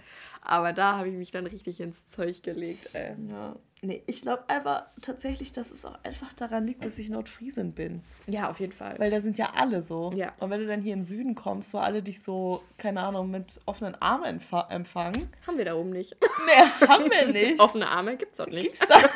[0.48, 3.16] Aber da habe ich mich dann richtig ins Zeug gelegt, ey.
[3.30, 3.56] Ja.
[3.82, 8.04] Nee, ich glaube einfach tatsächlich, dass es auch einfach daran liegt, dass ich Nordfriesin bin.
[8.28, 8.96] Ja, auf jeden Fall.
[8.98, 10.12] Weil da sind ja alle so.
[10.14, 10.32] Ja.
[10.38, 13.28] Und wenn du dann hier in den Süden kommst, wo alle dich so, keine Ahnung,
[13.28, 15.28] mit offenen Armen empfangen.
[15.46, 16.16] Haben wir da oben nicht.
[16.46, 17.60] Nee, haben wir nicht.
[17.60, 18.66] Offene Arme gibt's doch nicht.
[18.66, 19.10] Gibt's da nicht.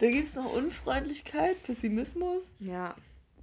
[0.00, 2.50] da gibt es noch Unfreundlichkeit, Pessimismus.
[2.58, 2.96] Ja.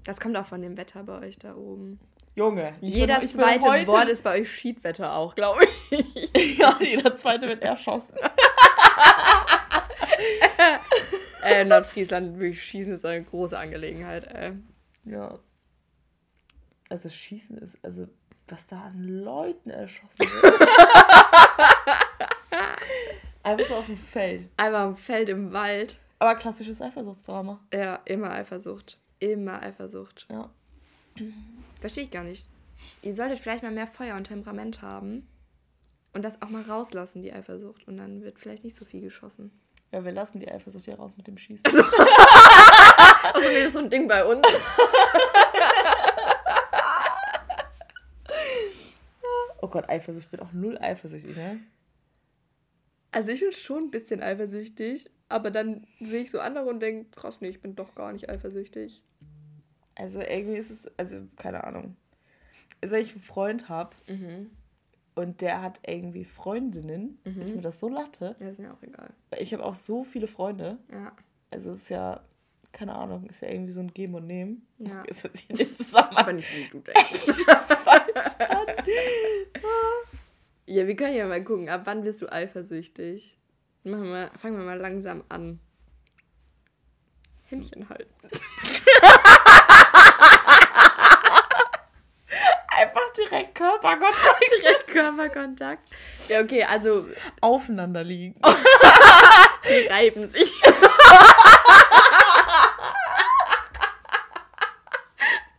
[0.04, 1.97] Das kommt auch von dem Wetter bei euch da oben.
[2.38, 2.76] Junge.
[2.82, 3.88] Jeder bin, zweite heute...
[3.88, 6.32] Wort ist bei euch Schiedwetter auch, glaube ich.
[6.60, 8.13] ja, jeder zweite wird erschossen.
[11.43, 14.26] äh, Nordfriesland, wirklich Schießen ist eine große Angelegenheit.
[14.26, 14.52] Äh.
[15.06, 15.39] Ja.
[16.89, 18.08] Also Schießen ist, also
[18.47, 20.62] was da an Leuten erschossen wird.
[23.41, 24.47] Einfach so auf dem Feld.
[24.58, 26.00] Einfach am Feld im Wald.
[26.19, 27.60] Aber klassisches Eifersuchtsdrama.
[27.73, 29.00] Ja, immer Eifersucht.
[29.17, 30.28] Immer Eifersucht.
[30.30, 30.52] Ja.
[31.80, 32.48] Verstehe ich gar nicht.
[33.02, 35.28] Ihr solltet vielleicht mal mehr Feuer und Temperament haben
[36.13, 37.88] und das auch mal rauslassen, die Eifersucht.
[37.88, 39.52] Und dann wird vielleicht nicht so viel geschossen.
[39.92, 41.63] Ja, wir lassen die Eifersucht hier raus mit dem Schießen.
[41.66, 41.82] Also,
[43.34, 44.46] also das ist so ein Ding bei uns.
[49.62, 50.26] oh Gott, Eifersucht.
[50.26, 51.60] Ich bin auch null eifersüchtig, ne?
[53.12, 57.10] Also ich bin schon ein bisschen eifersüchtig, aber dann sehe ich so andere und denke,
[57.12, 59.02] krass, nee, ich bin doch gar nicht eifersüchtig.
[59.97, 61.95] Also irgendwie ist es, also keine Ahnung.
[62.81, 64.51] Also wenn ich einen Freund habe mhm.
[65.15, 67.41] und der hat irgendwie Freundinnen, mhm.
[67.41, 68.36] ist mir das so latte.
[68.39, 69.10] Ja, ist mir auch egal.
[69.31, 70.77] Weil ich habe auch so viele Freunde.
[70.91, 71.13] Ja.
[71.49, 72.21] Also es ist ja,
[72.71, 74.67] keine Ahnung, ist ja irgendwie so ein Geben und Nehmen.
[74.77, 75.03] Ja.
[75.10, 76.17] Es hört sich in dem Zusammenhang.
[76.17, 77.25] Aber nicht so wie du denkst.
[80.67, 83.39] ja, wir können ja mal gucken, ab wann bist du eifersüchtig?
[83.83, 85.60] Machen wir, fangen wir mal langsam an.
[87.45, 88.13] Händchen halten.
[92.69, 94.43] Einfach direkt Körperkontakt.
[94.62, 95.84] direkt Körperkontakt.
[96.27, 97.08] Ja, okay, also.
[97.41, 98.39] Aufeinander liegen.
[99.69, 100.51] Die reiben sich.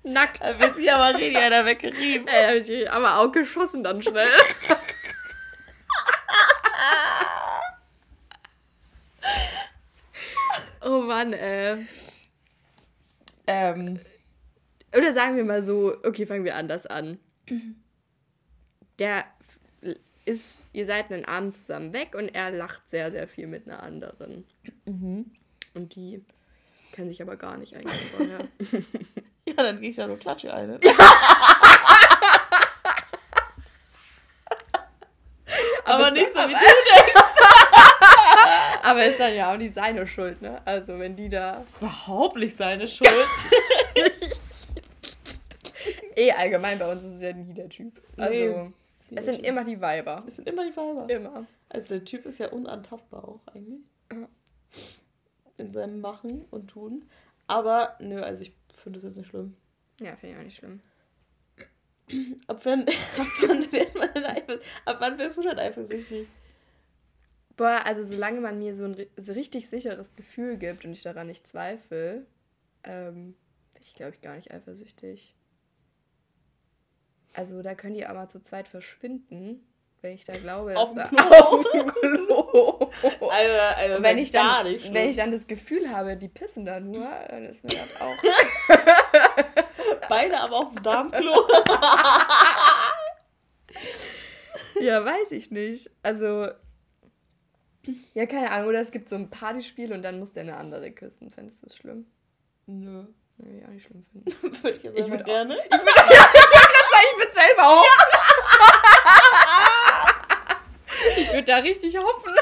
[0.03, 0.40] Nackt.
[0.40, 2.29] Da wird sich aber richtig einer weggerieben.
[2.29, 4.29] Ey, da wird sich aber auch geschossen dann schnell.
[10.83, 11.87] oh Mann, ey.
[13.47, 14.01] Ähm,
[14.97, 17.18] oder sagen wir mal so, okay, fangen wir anders an.
[18.99, 19.25] Der
[20.25, 23.83] ist, ihr seid einen Abend zusammen weg und er lacht sehr, sehr viel mit einer
[23.83, 24.45] anderen.
[24.85, 25.31] Mhm.
[25.75, 26.23] Und die
[26.93, 28.41] kennen sich aber gar nicht eigentlich vorher.
[29.47, 30.69] ja, dann gehe ich da nur Klatsche ein.
[30.69, 30.81] Ne?
[35.85, 37.23] aber, aber nicht so, wie du denkst.
[38.83, 40.61] aber ist dann ja auch nicht seine Schuld, ne?
[40.65, 41.65] Also wenn die da...
[41.65, 43.11] Das ist überhaupt nicht seine Schuld.
[46.19, 48.01] eh allgemein bei uns ist es ja nie der Typ.
[48.17, 48.73] Also, nee,
[49.17, 50.23] es sind immer die Weiber.
[50.27, 51.09] Es sind immer die Weiber.
[51.09, 51.47] Immer.
[51.69, 53.81] Also der Typ ist ja unantastbar auch eigentlich.
[54.13, 54.29] Ja.
[55.57, 57.05] In seinem Machen und Tun.
[57.47, 59.57] Aber nö, also ich finde das jetzt nicht schlimm.
[60.01, 60.81] Ja, finde ich auch nicht schlimm.
[62.47, 64.69] Ab wann, ab wann wird man denn eifersüchtig?
[64.85, 66.29] Ab wann wirst du denn eifersüchtig?
[67.57, 71.27] Boah, also solange man mir so ein so richtig sicheres Gefühl gibt und ich daran
[71.27, 72.25] nicht zweifle,
[72.85, 73.35] ähm,
[73.75, 75.35] bin ich, glaube ich, gar nicht eifersüchtig.
[77.35, 79.64] Also da können die aber zu zweit verschwinden,
[80.01, 81.19] wenn ich da glaube, dass auf dem Klo.
[81.41, 82.91] Auf dem Klo.
[83.03, 86.79] also, also wenn ich dann, nicht, wenn ich dann das Gefühl habe, die pissen da
[86.81, 88.14] nur, dann ist mir das auch.
[90.09, 91.31] Beide aber auf dem Darmklo.
[94.81, 95.91] ja, weiß ich nicht.
[96.03, 96.49] Also,
[98.14, 98.69] ja, keine Ahnung.
[98.69, 101.31] Oder es gibt so ein Partyspiel und dann muss der eine andere küssen.
[101.31, 102.07] Fändest du das schlimm?
[102.67, 103.05] Nö.
[103.38, 104.62] Nee, auch nicht schlimm finden.
[104.62, 105.57] Würde ich, Ich würd gerne.
[105.64, 105.93] Ich würde
[106.99, 108.07] ich würd selber hoffen.
[111.17, 112.35] ich würde da richtig hoffen.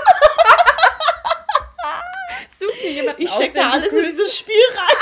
[2.51, 4.97] Such dir jemanden Ich stecke da alles in dieses Spiel rein.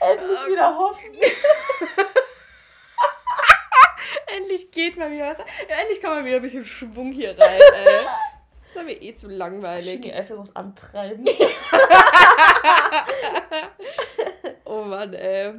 [0.00, 1.18] Endlich wieder hoffen.
[4.26, 5.38] Endlich geht mal wieder was.
[5.66, 8.06] Endlich kann mal wieder ein bisschen Schwung hier rein, ey.
[8.88, 10.00] Mir eh zu langweilig.
[10.00, 11.24] Die Eifersucht antreiben.
[14.64, 15.54] Oh Mann, ey.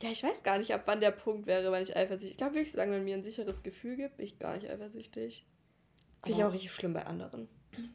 [0.00, 2.32] Ja, ich weiß gar nicht, ab wann der Punkt wäre, wann ich eifersüchtig.
[2.32, 5.46] Ich glaube wirklich, solange man mir ein sicheres Gefühl gibt, bin ich gar nicht eifersüchtig.
[6.24, 7.48] Finde ich auch richtig schlimm bei anderen.
[7.70, 7.90] Finde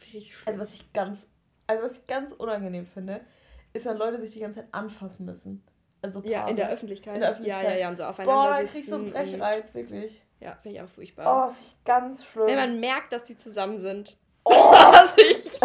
[0.00, 0.48] ich richtig schlimm.
[0.48, 1.26] Also was ich ganz,
[1.66, 3.20] also was ich ganz unangenehm finde,
[3.72, 5.62] ist, wenn Leute sich die ganze Zeit anfassen müssen.
[6.02, 6.54] Also ja, in Paare.
[6.56, 7.14] der Öffentlichkeit.
[7.14, 7.64] In der Öffentlichkeit.
[7.64, 8.70] Ja, ja, ja, und so aufeinander Boah, da sitzen.
[8.72, 10.22] krieg ich so einen Brechreiz, wirklich.
[10.44, 11.44] Ja, finde ich auch Oh, furchtbar.
[11.46, 12.46] das ist ganz schlimm.
[12.46, 14.16] Wenn man merkt, dass die zusammen sind.
[14.44, 15.38] oh, Also ich,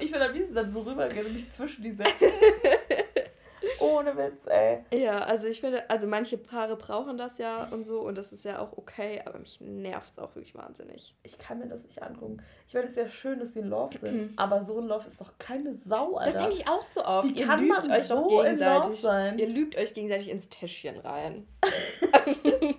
[0.00, 2.30] ich mich am liebsten, ich dann so rübergehen und mich zwischen die setzen.
[3.80, 4.84] Ohne Witz, ey.
[4.92, 8.44] ja, also ich finde, also manche Paare brauchen das ja und so und das ist
[8.44, 11.14] ja auch okay, aber mich nervt es auch wirklich wahnsinnig.
[11.22, 12.42] Ich kann mir das nicht angucken.
[12.66, 15.06] Ich meine, es ist ja schön, dass sie in Love sind, aber so in Love
[15.06, 16.32] ist doch keine Sau, Alter.
[16.32, 17.28] Das denke ich auch so oft.
[17.28, 19.00] Wie ihr kann man euch so doch in Love gegenseitig.
[19.00, 19.38] sein?
[19.38, 21.46] Ihr lügt euch gegenseitig ins Täschchen rein.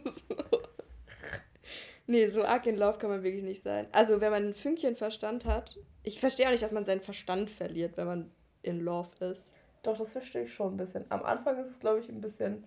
[0.06, 0.61] so.
[2.08, 3.88] Nee, so arg in Love kann man wirklich nicht sein.
[3.92, 7.50] Also, wenn man ein Fünkchen Verstand hat, ich verstehe auch nicht, dass man seinen Verstand
[7.50, 8.32] verliert, wenn man
[8.64, 9.52] in Love ist.
[9.84, 11.06] Doch, das verstehe ich schon ein bisschen.
[11.10, 12.66] Am Anfang ist es, glaube ich, ein bisschen.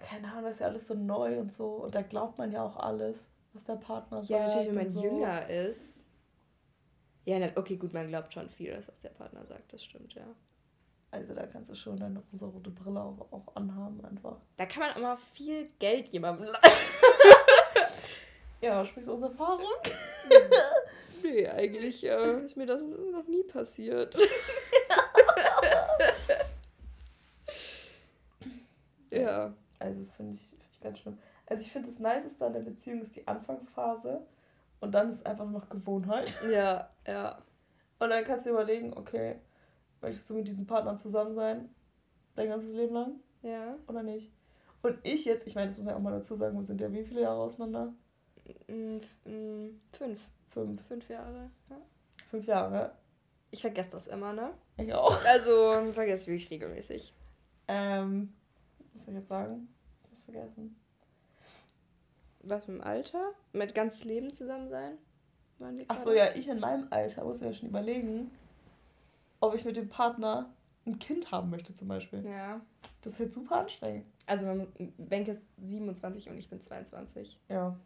[0.00, 1.66] Keine Ahnung, das ist ja alles so neu und so.
[1.66, 4.48] Und da glaubt man ja auch alles, was der Partner Ja, sagt.
[4.48, 5.02] natürlich, wenn man so.
[5.02, 6.04] jünger ist.
[7.26, 10.24] Ja, okay, gut, man glaubt schon vieles, was der Partner sagt, das stimmt, ja.
[11.10, 14.36] Also da kannst du schon deine rosarote Brille auch, auch anhaben, einfach.
[14.56, 16.46] Da kann man immer viel Geld jemandem
[18.60, 19.66] Ja, sprichst du aus Erfahrung?
[21.22, 24.16] Nee, eigentlich äh, ist mir das noch nie passiert.
[29.10, 29.52] ja.
[29.78, 31.18] Also, das finde ich, find ich ganz schlimm.
[31.46, 34.26] Also, ich finde, das Niceste an der Beziehung ist die Anfangsphase.
[34.80, 36.38] Und dann ist es einfach nur noch Gewohnheit.
[36.50, 37.42] Ja, ja.
[37.98, 39.36] Und dann kannst du dir überlegen, okay,
[40.00, 41.68] möchtest du mit diesem Partner zusammen sein?
[42.34, 43.20] Dein ganzes Leben lang?
[43.42, 43.76] Ja.
[43.88, 44.32] Oder nicht?
[44.80, 46.80] Und ich jetzt, ich meine, das muss man ja auch mal dazu sagen, wir sind
[46.80, 47.92] ja wie viele Jahre auseinander?
[48.68, 50.20] Mm, mm, Fünf.
[50.50, 50.82] Fünf.
[50.86, 51.50] Fünf Jahre.
[51.68, 51.76] Ja.
[52.30, 52.92] Fünf Jahre.
[53.50, 54.52] Ich vergesse das immer, ne?
[54.76, 55.24] Ich auch.
[55.24, 57.14] Also, vergesse wirklich regelmäßig.
[57.68, 58.32] Ähm,
[58.92, 59.68] was soll ich jetzt sagen?
[60.02, 60.76] Ich hab's vergessen.
[62.42, 63.32] Was mit dem Alter?
[63.52, 64.98] Mit ganzes Leben zusammen sein?
[65.88, 68.30] Ach so, ja, ich in meinem Alter muss mir ja schon überlegen,
[69.40, 70.48] ob ich mit dem Partner
[70.86, 72.24] ein Kind haben möchte, zum Beispiel.
[72.24, 72.62] Ja.
[73.02, 74.06] Das ist halt super anstrengend.
[74.26, 74.46] Also,
[74.96, 77.38] Wenke ist 27 und ich bin 22.
[77.48, 77.76] Ja.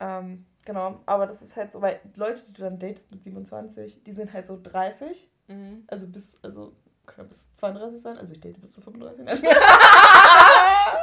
[0.00, 4.02] Ähm, genau, aber das ist halt so, weil Leute, die du dann datest mit 27,
[4.02, 5.82] die sind halt so 30, Mhm.
[5.88, 6.72] also bis, also
[7.06, 9.24] können ja bis 32 sein, also ich date bis zu 35.
[9.24, 9.32] Ne?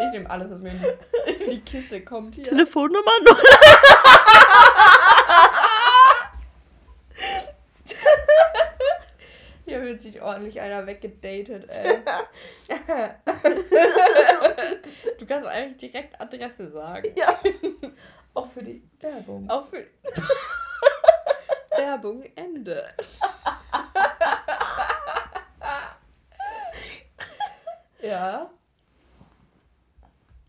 [0.05, 2.43] Ich nehme alles, was mir in die, in die Kiste kommt hier.
[2.43, 3.41] Telefonnummer noch.
[9.65, 11.97] Hier wird sich ordentlich einer weggedatet, ey.
[15.19, 17.09] du kannst doch eigentlich direkt Adresse sagen.
[17.17, 17.37] Ja.
[18.37, 19.49] Auch für die Werbung.
[19.49, 19.83] Auch für.
[21.75, 22.85] Werbung Ende.
[28.03, 28.51] ja.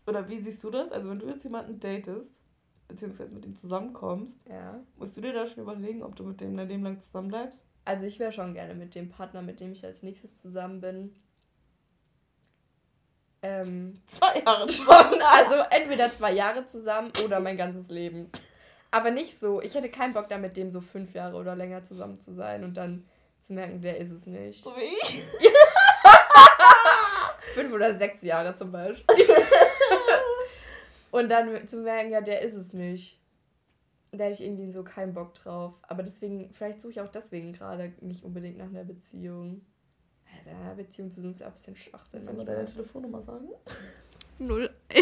[0.05, 0.91] Oder wie siehst du das?
[0.91, 2.39] Also wenn du jetzt jemanden datest,
[2.87, 4.79] beziehungsweise mit ihm zusammenkommst, Ja.
[4.97, 7.65] musst du dir da schon überlegen, ob du mit dem dein Leben lang zusammen bleibst?
[7.85, 11.15] Also ich wäre schon gerne mit dem Partner, mit dem ich als nächstes zusammen bin.
[13.41, 14.85] Ähm, Zwei Jahre schon.
[14.85, 15.21] schon.
[15.21, 18.29] Also entweder zwei Jahre zusammen oder mein ganzes Leben.
[18.91, 19.61] Aber nicht so.
[19.61, 22.63] Ich hätte keinen Bock da mit dem so fünf Jahre oder länger zusammen zu sein
[22.63, 23.07] und dann
[23.39, 24.63] zu merken, der ist es nicht.
[24.63, 25.23] So wie ich.
[27.53, 29.15] Fünf oder sechs Jahre zum Beispiel.
[31.11, 33.19] und dann zu merken, ja, der ist es nicht.
[34.11, 35.73] Da hätte ich irgendwie so keinen Bock drauf.
[35.83, 39.65] Aber deswegen, vielleicht suche ich auch deswegen gerade nicht unbedingt nach einer Beziehung.
[40.47, 42.21] Also Beziehung zu uns ist ja auch ein bisschen Schwachsinn.
[42.21, 42.55] Soll man manchmal.
[42.65, 43.49] deine Telefonnummer sagen?
[44.39, 44.69] Null.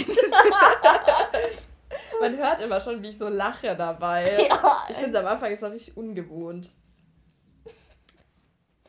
[2.21, 4.47] Man hört immer schon, wie ich so lache dabei.
[4.49, 6.73] Ja, Ich finde es am Anfang ist noch richtig ungewohnt.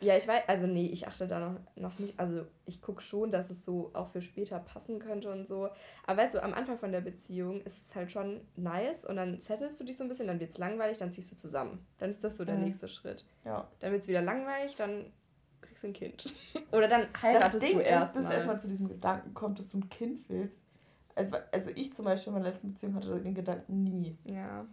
[0.01, 3.33] Ja, ich weiß, also nee, ich achte da noch, noch nicht, also ich gucke schon,
[3.33, 5.71] dass es so auch für später passen könnte und so.
[6.07, 9.41] Aber weißt du, am Anfang von der Beziehung ist es halt schon nice und dann
[9.41, 11.85] settelst du dich so ein bisschen, dann wird es langweilig, dann ziehst du zusammen.
[11.99, 12.65] Dann ist das so der Mhm.
[12.67, 13.25] nächste Schritt.
[13.45, 13.67] Ja.
[13.81, 15.13] Dann wird es wieder langweilig, dann
[15.81, 16.35] kriegst ein Kind.
[16.73, 18.33] Oder dann heiratest das Ding du ist, erst bis mal.
[18.33, 20.59] erstmal zu diesem Gedanken kommt, dass du ein Kind willst.
[21.53, 24.17] Also ich zum Beispiel in meiner letzten Beziehung hatte den Gedanken nie.
[24.25, 24.67] Ja,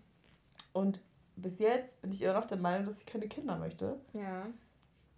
[0.74, 1.00] Und
[1.36, 4.00] bis jetzt bin ich immer noch der Meinung, dass ich keine Kinder möchte.
[4.14, 4.48] ja.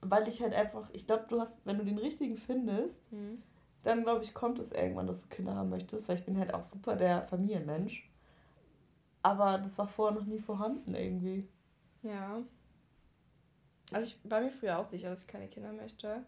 [0.01, 3.41] Weil ich halt einfach, ich glaube, du hast, wenn du den richtigen findest, Hm.
[3.81, 6.53] dann glaube ich, kommt es irgendwann, dass du Kinder haben möchtest, weil ich bin halt
[6.53, 8.07] auch super der Familienmensch.
[9.23, 11.47] Aber das war vorher noch nie vorhanden irgendwie.
[12.03, 12.41] Ja.
[13.91, 16.25] Also ich war mir früher auch sicher, dass ich keine Kinder möchte.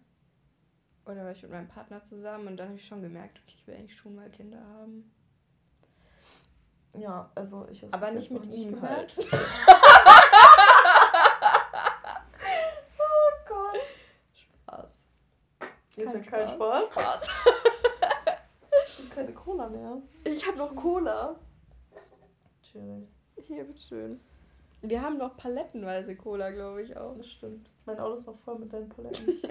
[1.06, 3.68] Oder war ich mit meinem Partner zusammen und dann habe ich schon gemerkt, okay, ich
[3.68, 5.12] will eigentlich schon mal Kinder haben.
[6.98, 9.16] Ja, also ich hab's Aber nicht mit ihm gehört.
[9.18, 9.18] halt.
[12.98, 13.80] oh Gott.
[14.34, 14.92] Spaß.
[15.96, 16.84] Ist Kein ja kein Spaß.
[16.92, 17.28] Spaß.
[18.88, 20.02] Ich hab keine Cola mehr.
[20.24, 21.40] Ich habe noch Cola.
[22.62, 23.08] Schwierig.
[23.44, 24.20] Hier, bitteschön.
[24.82, 27.16] Wir haben noch palettenweise Cola, glaube ich auch.
[27.18, 27.70] Das stimmt.
[27.86, 29.36] Mein Auto ist noch voll mit deinen Paletten.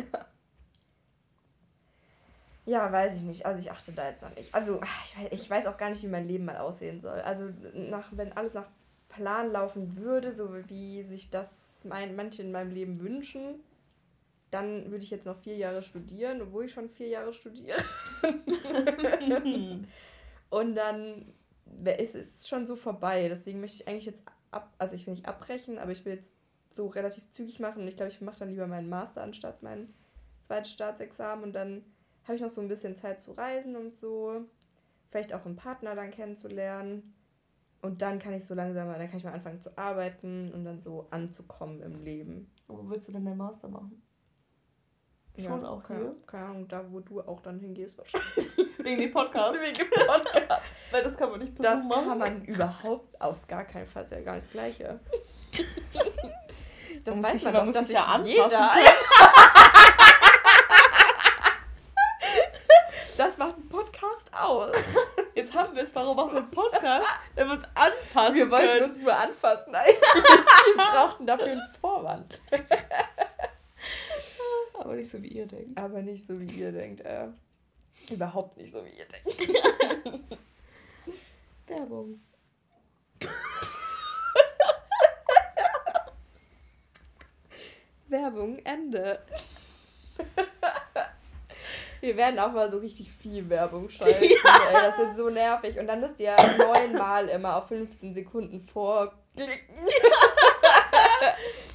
[2.69, 3.47] Ja, weiß ich nicht.
[3.47, 4.55] Also ich achte da jetzt noch nicht.
[4.55, 7.19] Also ich weiß, ich weiß auch gar nicht, wie mein Leben mal aussehen soll.
[7.23, 8.67] Also nach, wenn alles nach
[9.09, 13.61] Plan laufen würde, so wie sich das mein, manche in meinem Leben wünschen,
[14.51, 17.79] dann würde ich jetzt noch vier Jahre studieren, obwohl ich schon vier Jahre studiere.
[20.51, 21.33] Und dann
[21.99, 23.29] ist es schon so vorbei.
[23.31, 26.33] Deswegen möchte ich eigentlich jetzt ab, also ich will nicht abbrechen, aber ich will jetzt
[26.71, 27.83] so relativ zügig machen.
[27.83, 29.93] Und ich glaube, ich mache dann lieber meinen Master anstatt mein
[30.41, 31.45] zweites Staatsexamen.
[31.45, 31.85] Und dann
[32.25, 34.45] habe ich noch so ein bisschen Zeit zu reisen und so.
[35.11, 37.15] Vielleicht auch einen Partner dann kennenzulernen.
[37.81, 40.81] Und dann kann ich so langsam, dann kann ich mal anfangen zu arbeiten und dann
[40.81, 42.51] so anzukommen im Leben.
[42.67, 44.03] Wo willst du denn deinen Master machen?
[45.47, 46.15] Schon auch keine, hier?
[46.27, 48.49] Keine Ahnung, da wo du auch dann hingehst wahrscheinlich.
[48.79, 49.59] Wegen dem Podcast.
[49.61, 50.63] Wegen dem Podcast.
[50.91, 52.09] Weil das kann man nicht Das machen.
[52.09, 55.01] kann man überhaupt auf gar keinen Fall, ist ja gar nicht das Gleiche.
[57.05, 58.71] Das Man weiß sich- man doch, muss dass sich ja anfassen jeder...
[63.17, 64.77] Das macht ein Podcast aus.
[65.35, 67.07] Jetzt haben wir es, warum machen wir einen Podcast?
[67.35, 68.85] Wenn wir uns anfassen Wir wollten können.
[68.91, 69.97] uns nur anfassen eigentlich.
[70.77, 72.41] Wir brauchten dafür einen Vorwand.
[74.89, 75.77] Aber nicht so, wie ihr denkt.
[75.77, 77.03] Aber nicht so, wie ihr denkt.
[77.03, 77.29] Äh,
[78.11, 79.39] überhaupt nicht so, wie ihr denkt.
[81.67, 82.23] Werbung.
[88.07, 89.19] Werbung, Ende.
[92.01, 94.23] Wir werden auch mal so richtig viel Werbung schalten.
[94.23, 94.37] Ey,
[94.73, 95.79] das wird so nervig.
[95.79, 99.77] Und dann müsst ihr neunmal immer auf 15 Sekunden vorklicken.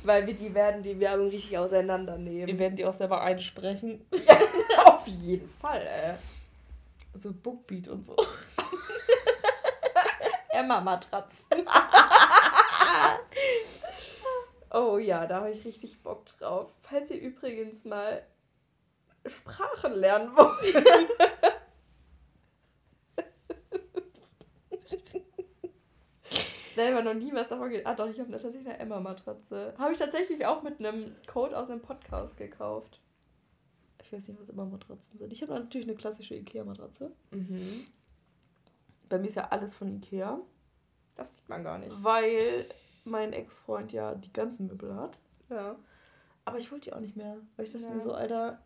[0.03, 2.59] Weil wir die werden die Werbung richtig Wir auseinandernehmen.
[2.59, 4.05] werden die auch selber einsprechen.
[4.85, 6.15] Auf jeden Fall, ey.
[7.17, 8.17] So Bookbeat und so.
[10.49, 11.45] Emma-Matratzen.
[14.71, 16.69] oh ja, da habe ich richtig Bock drauf.
[16.81, 18.21] Falls ihr übrigens mal
[19.25, 20.75] Sprachen lernen wollt.
[26.75, 27.85] Selber noch nie was davon geht.
[27.85, 29.73] Ah doch, ich habe tatsächlich eine Emma-Matratze.
[29.77, 32.99] Habe ich tatsächlich auch mit einem Code aus einem Podcast gekauft.
[34.01, 35.31] Ich weiß nicht, was immer Matratzen sind.
[35.33, 37.11] Ich habe natürlich eine klassische Ikea-Matratze.
[37.31, 37.85] Mhm.
[39.09, 40.39] Bei mir ist ja alles von Ikea.
[41.15, 41.91] Das sieht man gar nicht.
[42.03, 42.65] Weil
[43.05, 45.17] mein Ex-Freund ja die ganzen Möbel hat.
[45.49, 45.75] Ja.
[46.45, 47.37] Aber ich wollte die auch nicht mehr.
[47.55, 47.91] Weil ich dachte Ja.
[47.93, 48.59] mir so, Alter,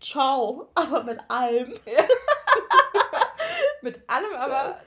[0.00, 0.68] ciao.
[0.74, 1.72] Aber mit allem.
[3.82, 4.78] Mit allem, aber,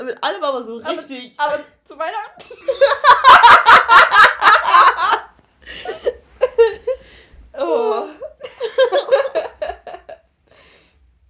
[0.00, 1.34] Mit allem aber so Aber- richtig.
[1.38, 2.54] aber zu Weihnachten.
[7.58, 8.08] oh.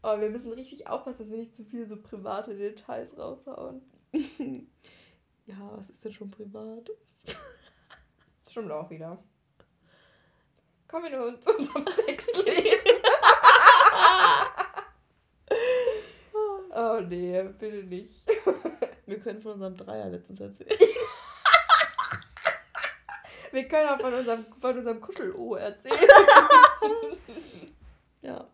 [0.03, 3.83] oh, wir müssen richtig aufpassen, dass wir nicht zu viel so private Details raushauen.
[5.47, 6.91] Ja, was ist denn schon privat?
[8.47, 9.17] Stimmt auch wieder.
[10.87, 12.78] Kommen wir nun zu unserem Sexleben.
[16.79, 18.29] Oh nee, bitte nicht.
[19.07, 20.71] Wir können von unserem Dreier letztens erzählen.
[23.53, 25.99] Wir können auch von unserem, von unserem Kuschel-O erzählen.
[28.21, 28.49] Ja.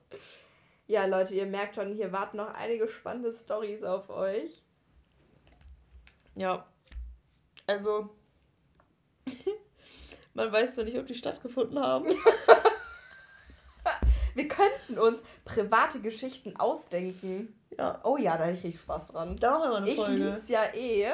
[0.87, 4.63] Ja, Leute, ihr merkt schon, hier warten noch einige spannende Stories auf euch.
[6.35, 6.67] Ja.
[7.67, 8.11] Also.
[10.35, 12.15] Man weiß zwar nicht, ob die stattgefunden haben.
[14.65, 17.59] Wir könnten uns private Geschichten ausdenken.
[17.79, 18.01] Ja.
[18.05, 19.37] Oh ja, da hätte ich richtig Spaß dran.
[19.37, 20.25] Da machen wir eine Ich Folge.
[20.25, 21.09] lieb's ja eh.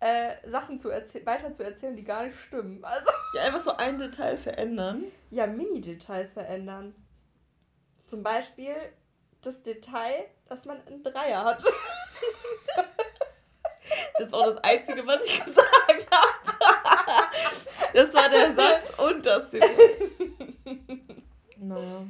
[0.00, 2.80] äh, Sachen zu weiter zu erzählen, die gar nicht stimmen.
[2.84, 5.04] Also ja, einfach so ein Detail verändern.
[5.30, 6.94] Ja, Mini-Details verändern.
[8.06, 8.74] Zum Beispiel
[9.42, 11.62] das Detail, dass man einen Dreier hat.
[14.18, 17.28] das ist auch das Einzige, was ich gesagt habe.
[17.94, 20.10] Das war der Satz und das Detail.
[21.56, 22.02] Naja,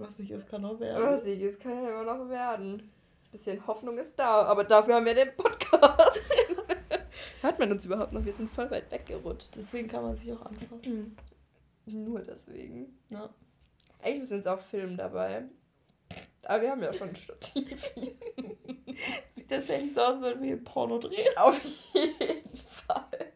[0.00, 1.04] was nicht ist, kann auch werden.
[1.04, 2.90] Was nicht ist, kann ja immer noch werden.
[3.32, 6.34] Bisschen Hoffnung ist da, aber dafür haben wir den Podcast.
[7.42, 8.24] Hört man uns überhaupt noch?
[8.24, 9.56] Wir sind voll weit weggerutscht.
[9.56, 11.16] Deswegen kann man sich auch anfassen.
[11.86, 12.04] Mhm.
[12.04, 12.98] Nur deswegen.
[13.08, 13.30] Ja.
[14.02, 15.44] Eigentlich müssen wir uns auch filmen dabei.
[16.42, 17.94] Aber wir haben ja schon ein Stativ.
[19.34, 21.36] Sieht tatsächlich so aus, würden wir hier Porno drehen.
[21.36, 21.60] Auf
[21.92, 23.32] jeden Fall.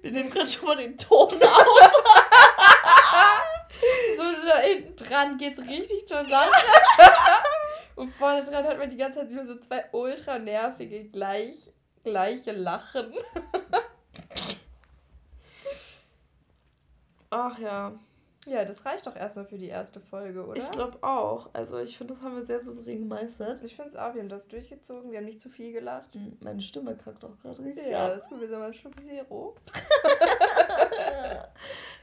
[0.00, 1.92] Wir nehmen gerade schon mal den Ton auf.
[4.16, 6.50] so da hinten dran geht's richtig zur Sache.
[7.96, 11.72] Und vorne dran hat man die ganze Zeit nur so zwei ultra nervige, gleich,
[12.04, 13.14] gleiche Lachen.
[17.30, 17.94] Ach ja.
[18.46, 20.56] Ja, das reicht doch erstmal für die erste Folge, oder?
[20.56, 21.50] Ich glaube auch.
[21.52, 23.64] Also ich finde, das haben wir sehr souverän gemeistert.
[23.64, 26.14] Ich finde es auch, wir haben das durchgezogen, wir haben nicht zu viel gelacht.
[26.14, 27.88] Hm, meine Stimme kackt auch gerade richtig.
[27.88, 29.56] Ja, das ist gut, wir sind mal Schluck Zero.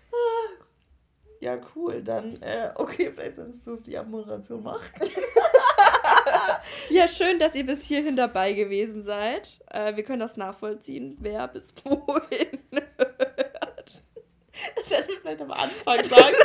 [1.43, 2.01] ja, cool.
[2.01, 4.89] Dann, äh, okay, vielleicht solltest du die Abmoderation machen.
[6.89, 9.59] ja, schön, dass ihr bis hierhin dabei gewesen seid.
[9.69, 12.83] Äh, wir können das nachvollziehen, wer bis wohin das
[14.89, 16.33] hätte ich vielleicht am Anfang sagen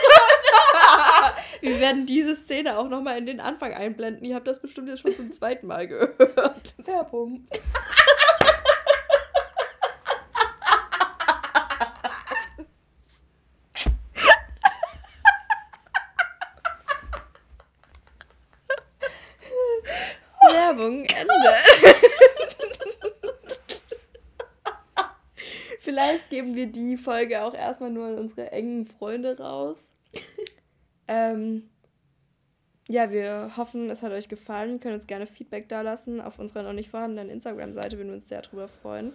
[1.61, 4.25] Wir werden diese Szene auch nochmal in den Anfang einblenden.
[4.25, 6.75] Ihr habt das bestimmt jetzt schon zum zweiten Mal gehört.
[6.85, 7.47] Werbung.
[20.79, 21.33] Werbung, Ende.
[25.81, 29.91] Vielleicht geben wir die Folge auch erstmal nur an unsere engen Freunde raus.
[31.09, 31.71] ähm,
[32.89, 34.73] ja, wir hoffen, es hat euch gefallen.
[34.73, 38.17] Ihr könnt uns gerne Feedback da lassen auf unserer noch nicht vorhandenen Instagram-Seite, würden wir
[38.17, 39.13] uns sehr drüber freuen.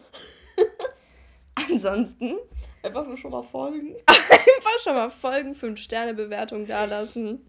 [1.55, 2.37] Ansonsten.
[2.83, 3.95] Einfach nur schon mal folgen.
[4.07, 7.45] Einfach schon mal folgen, 5-Sterne-Bewertung da lassen.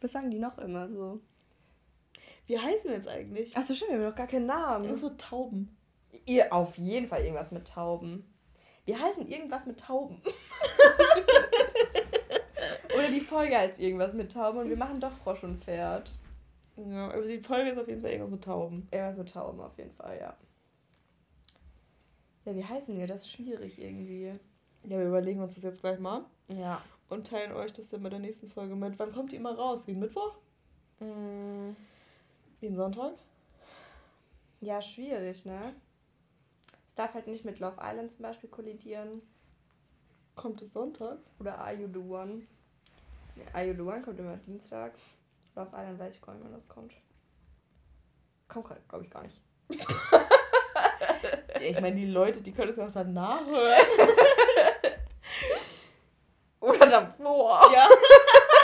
[0.00, 1.20] Was sagen die noch immer so?
[2.48, 3.56] Wie heißen wir jetzt eigentlich?
[3.56, 4.86] Achso, stimmt, wir haben noch gar keinen Namen.
[4.86, 5.76] Irgendwas so Tauben.
[6.24, 8.34] Ihr auf jeden Fall irgendwas mit Tauben.
[8.86, 10.20] Wir heißen irgendwas mit Tauben.
[12.94, 16.10] Oder die Folge heißt irgendwas mit Tauben und wir machen doch Frosch und Pferd.
[16.76, 18.88] Ja, also die Folge ist auf jeden Fall irgendwas mit Tauben.
[18.90, 20.34] Irgendwas mit Tauben auf jeden Fall, ja.
[22.46, 23.06] Ja, wie heißen wir?
[23.06, 24.32] Das ist schwierig irgendwie.
[24.84, 26.24] Ja, wir überlegen uns das jetzt gleich mal.
[26.48, 26.80] Ja.
[27.10, 28.98] Und teilen euch das dann bei der nächsten Folge mit.
[28.98, 29.86] Wann kommt die immer raus?
[29.86, 30.34] Wie Mittwoch?
[31.00, 31.74] Mm.
[32.60, 33.14] Wie ein Sonntag?
[34.60, 35.74] Ja, schwierig, ne?
[36.98, 39.22] darf halt nicht mit Love Island zum Beispiel kollidieren.
[40.34, 41.30] Kommt es sonntags?
[41.38, 42.42] Oder Are You The One?
[43.36, 45.00] Nee, Are You The One kommt immer dienstags.
[45.54, 46.92] Love Island weiß ich gar nicht, wann das kommt.
[48.48, 49.40] Kommt glaube ich, gar nicht.
[51.54, 53.86] ja, ich meine, die Leute, die können es ja auch dann nachhören.
[56.60, 57.62] Oder davor.
[57.72, 57.88] Ja.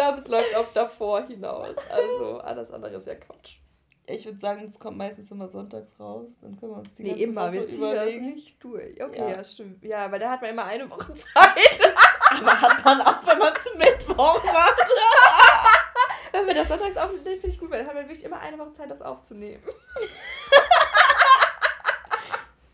[0.00, 1.76] ich glaube, es läuft auf davor hinaus.
[1.90, 3.58] Also alles andere ist ja Quatsch.
[4.06, 6.30] Ich würde sagen, es kommt meistens immer sonntags raus.
[6.40, 8.26] Dann können wir uns die nee, ganze immer, Woche wir ziehen überlegen.
[8.26, 9.02] das nicht durch.
[9.02, 9.28] Okay, ja.
[9.28, 9.44] ja.
[9.44, 9.84] stimmt.
[9.84, 11.94] Ja, weil da hat man immer eine Woche Zeit.
[12.30, 14.78] Aber hat man auch, wenn man es Mittwoch macht.
[16.32, 18.58] wenn wir das sonntags aufnehmen, finde ich gut, weil dann haben wir wirklich immer eine
[18.58, 19.62] Woche Zeit, das aufzunehmen.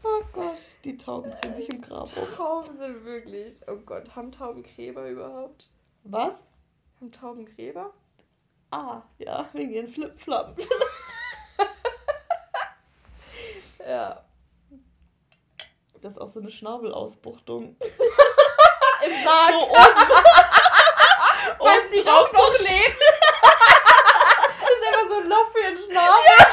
[0.04, 3.60] oh Gott, die Tauben drehen sich im Grab Tauben sind wirklich...
[3.66, 5.68] Oh Gott, haben Tauben Gräber überhaupt?
[6.04, 6.34] Was?
[7.00, 7.92] Haben Tauben Gräber?
[8.70, 10.56] Ah, ja, wegen ihren Flipfloppen.
[13.86, 14.24] Ja.
[16.02, 17.76] Das ist auch so eine Schnabelausbuchtung.
[19.04, 19.52] Im Sarg.
[19.52, 19.78] So oben.
[21.58, 22.96] Falls sie doch noch leben.
[24.60, 26.14] das ist immer so ein Loch für ihren Schnabel.
[26.36, 26.45] so,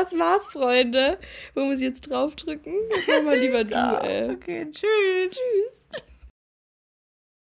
[0.00, 1.18] das war's, Freunde.
[1.54, 2.74] Wo muss ich jetzt draufdrücken?
[2.90, 4.30] Das machen wir lieber du, ey.
[4.30, 5.30] Okay, tschüss.
[5.30, 6.02] Tschüss.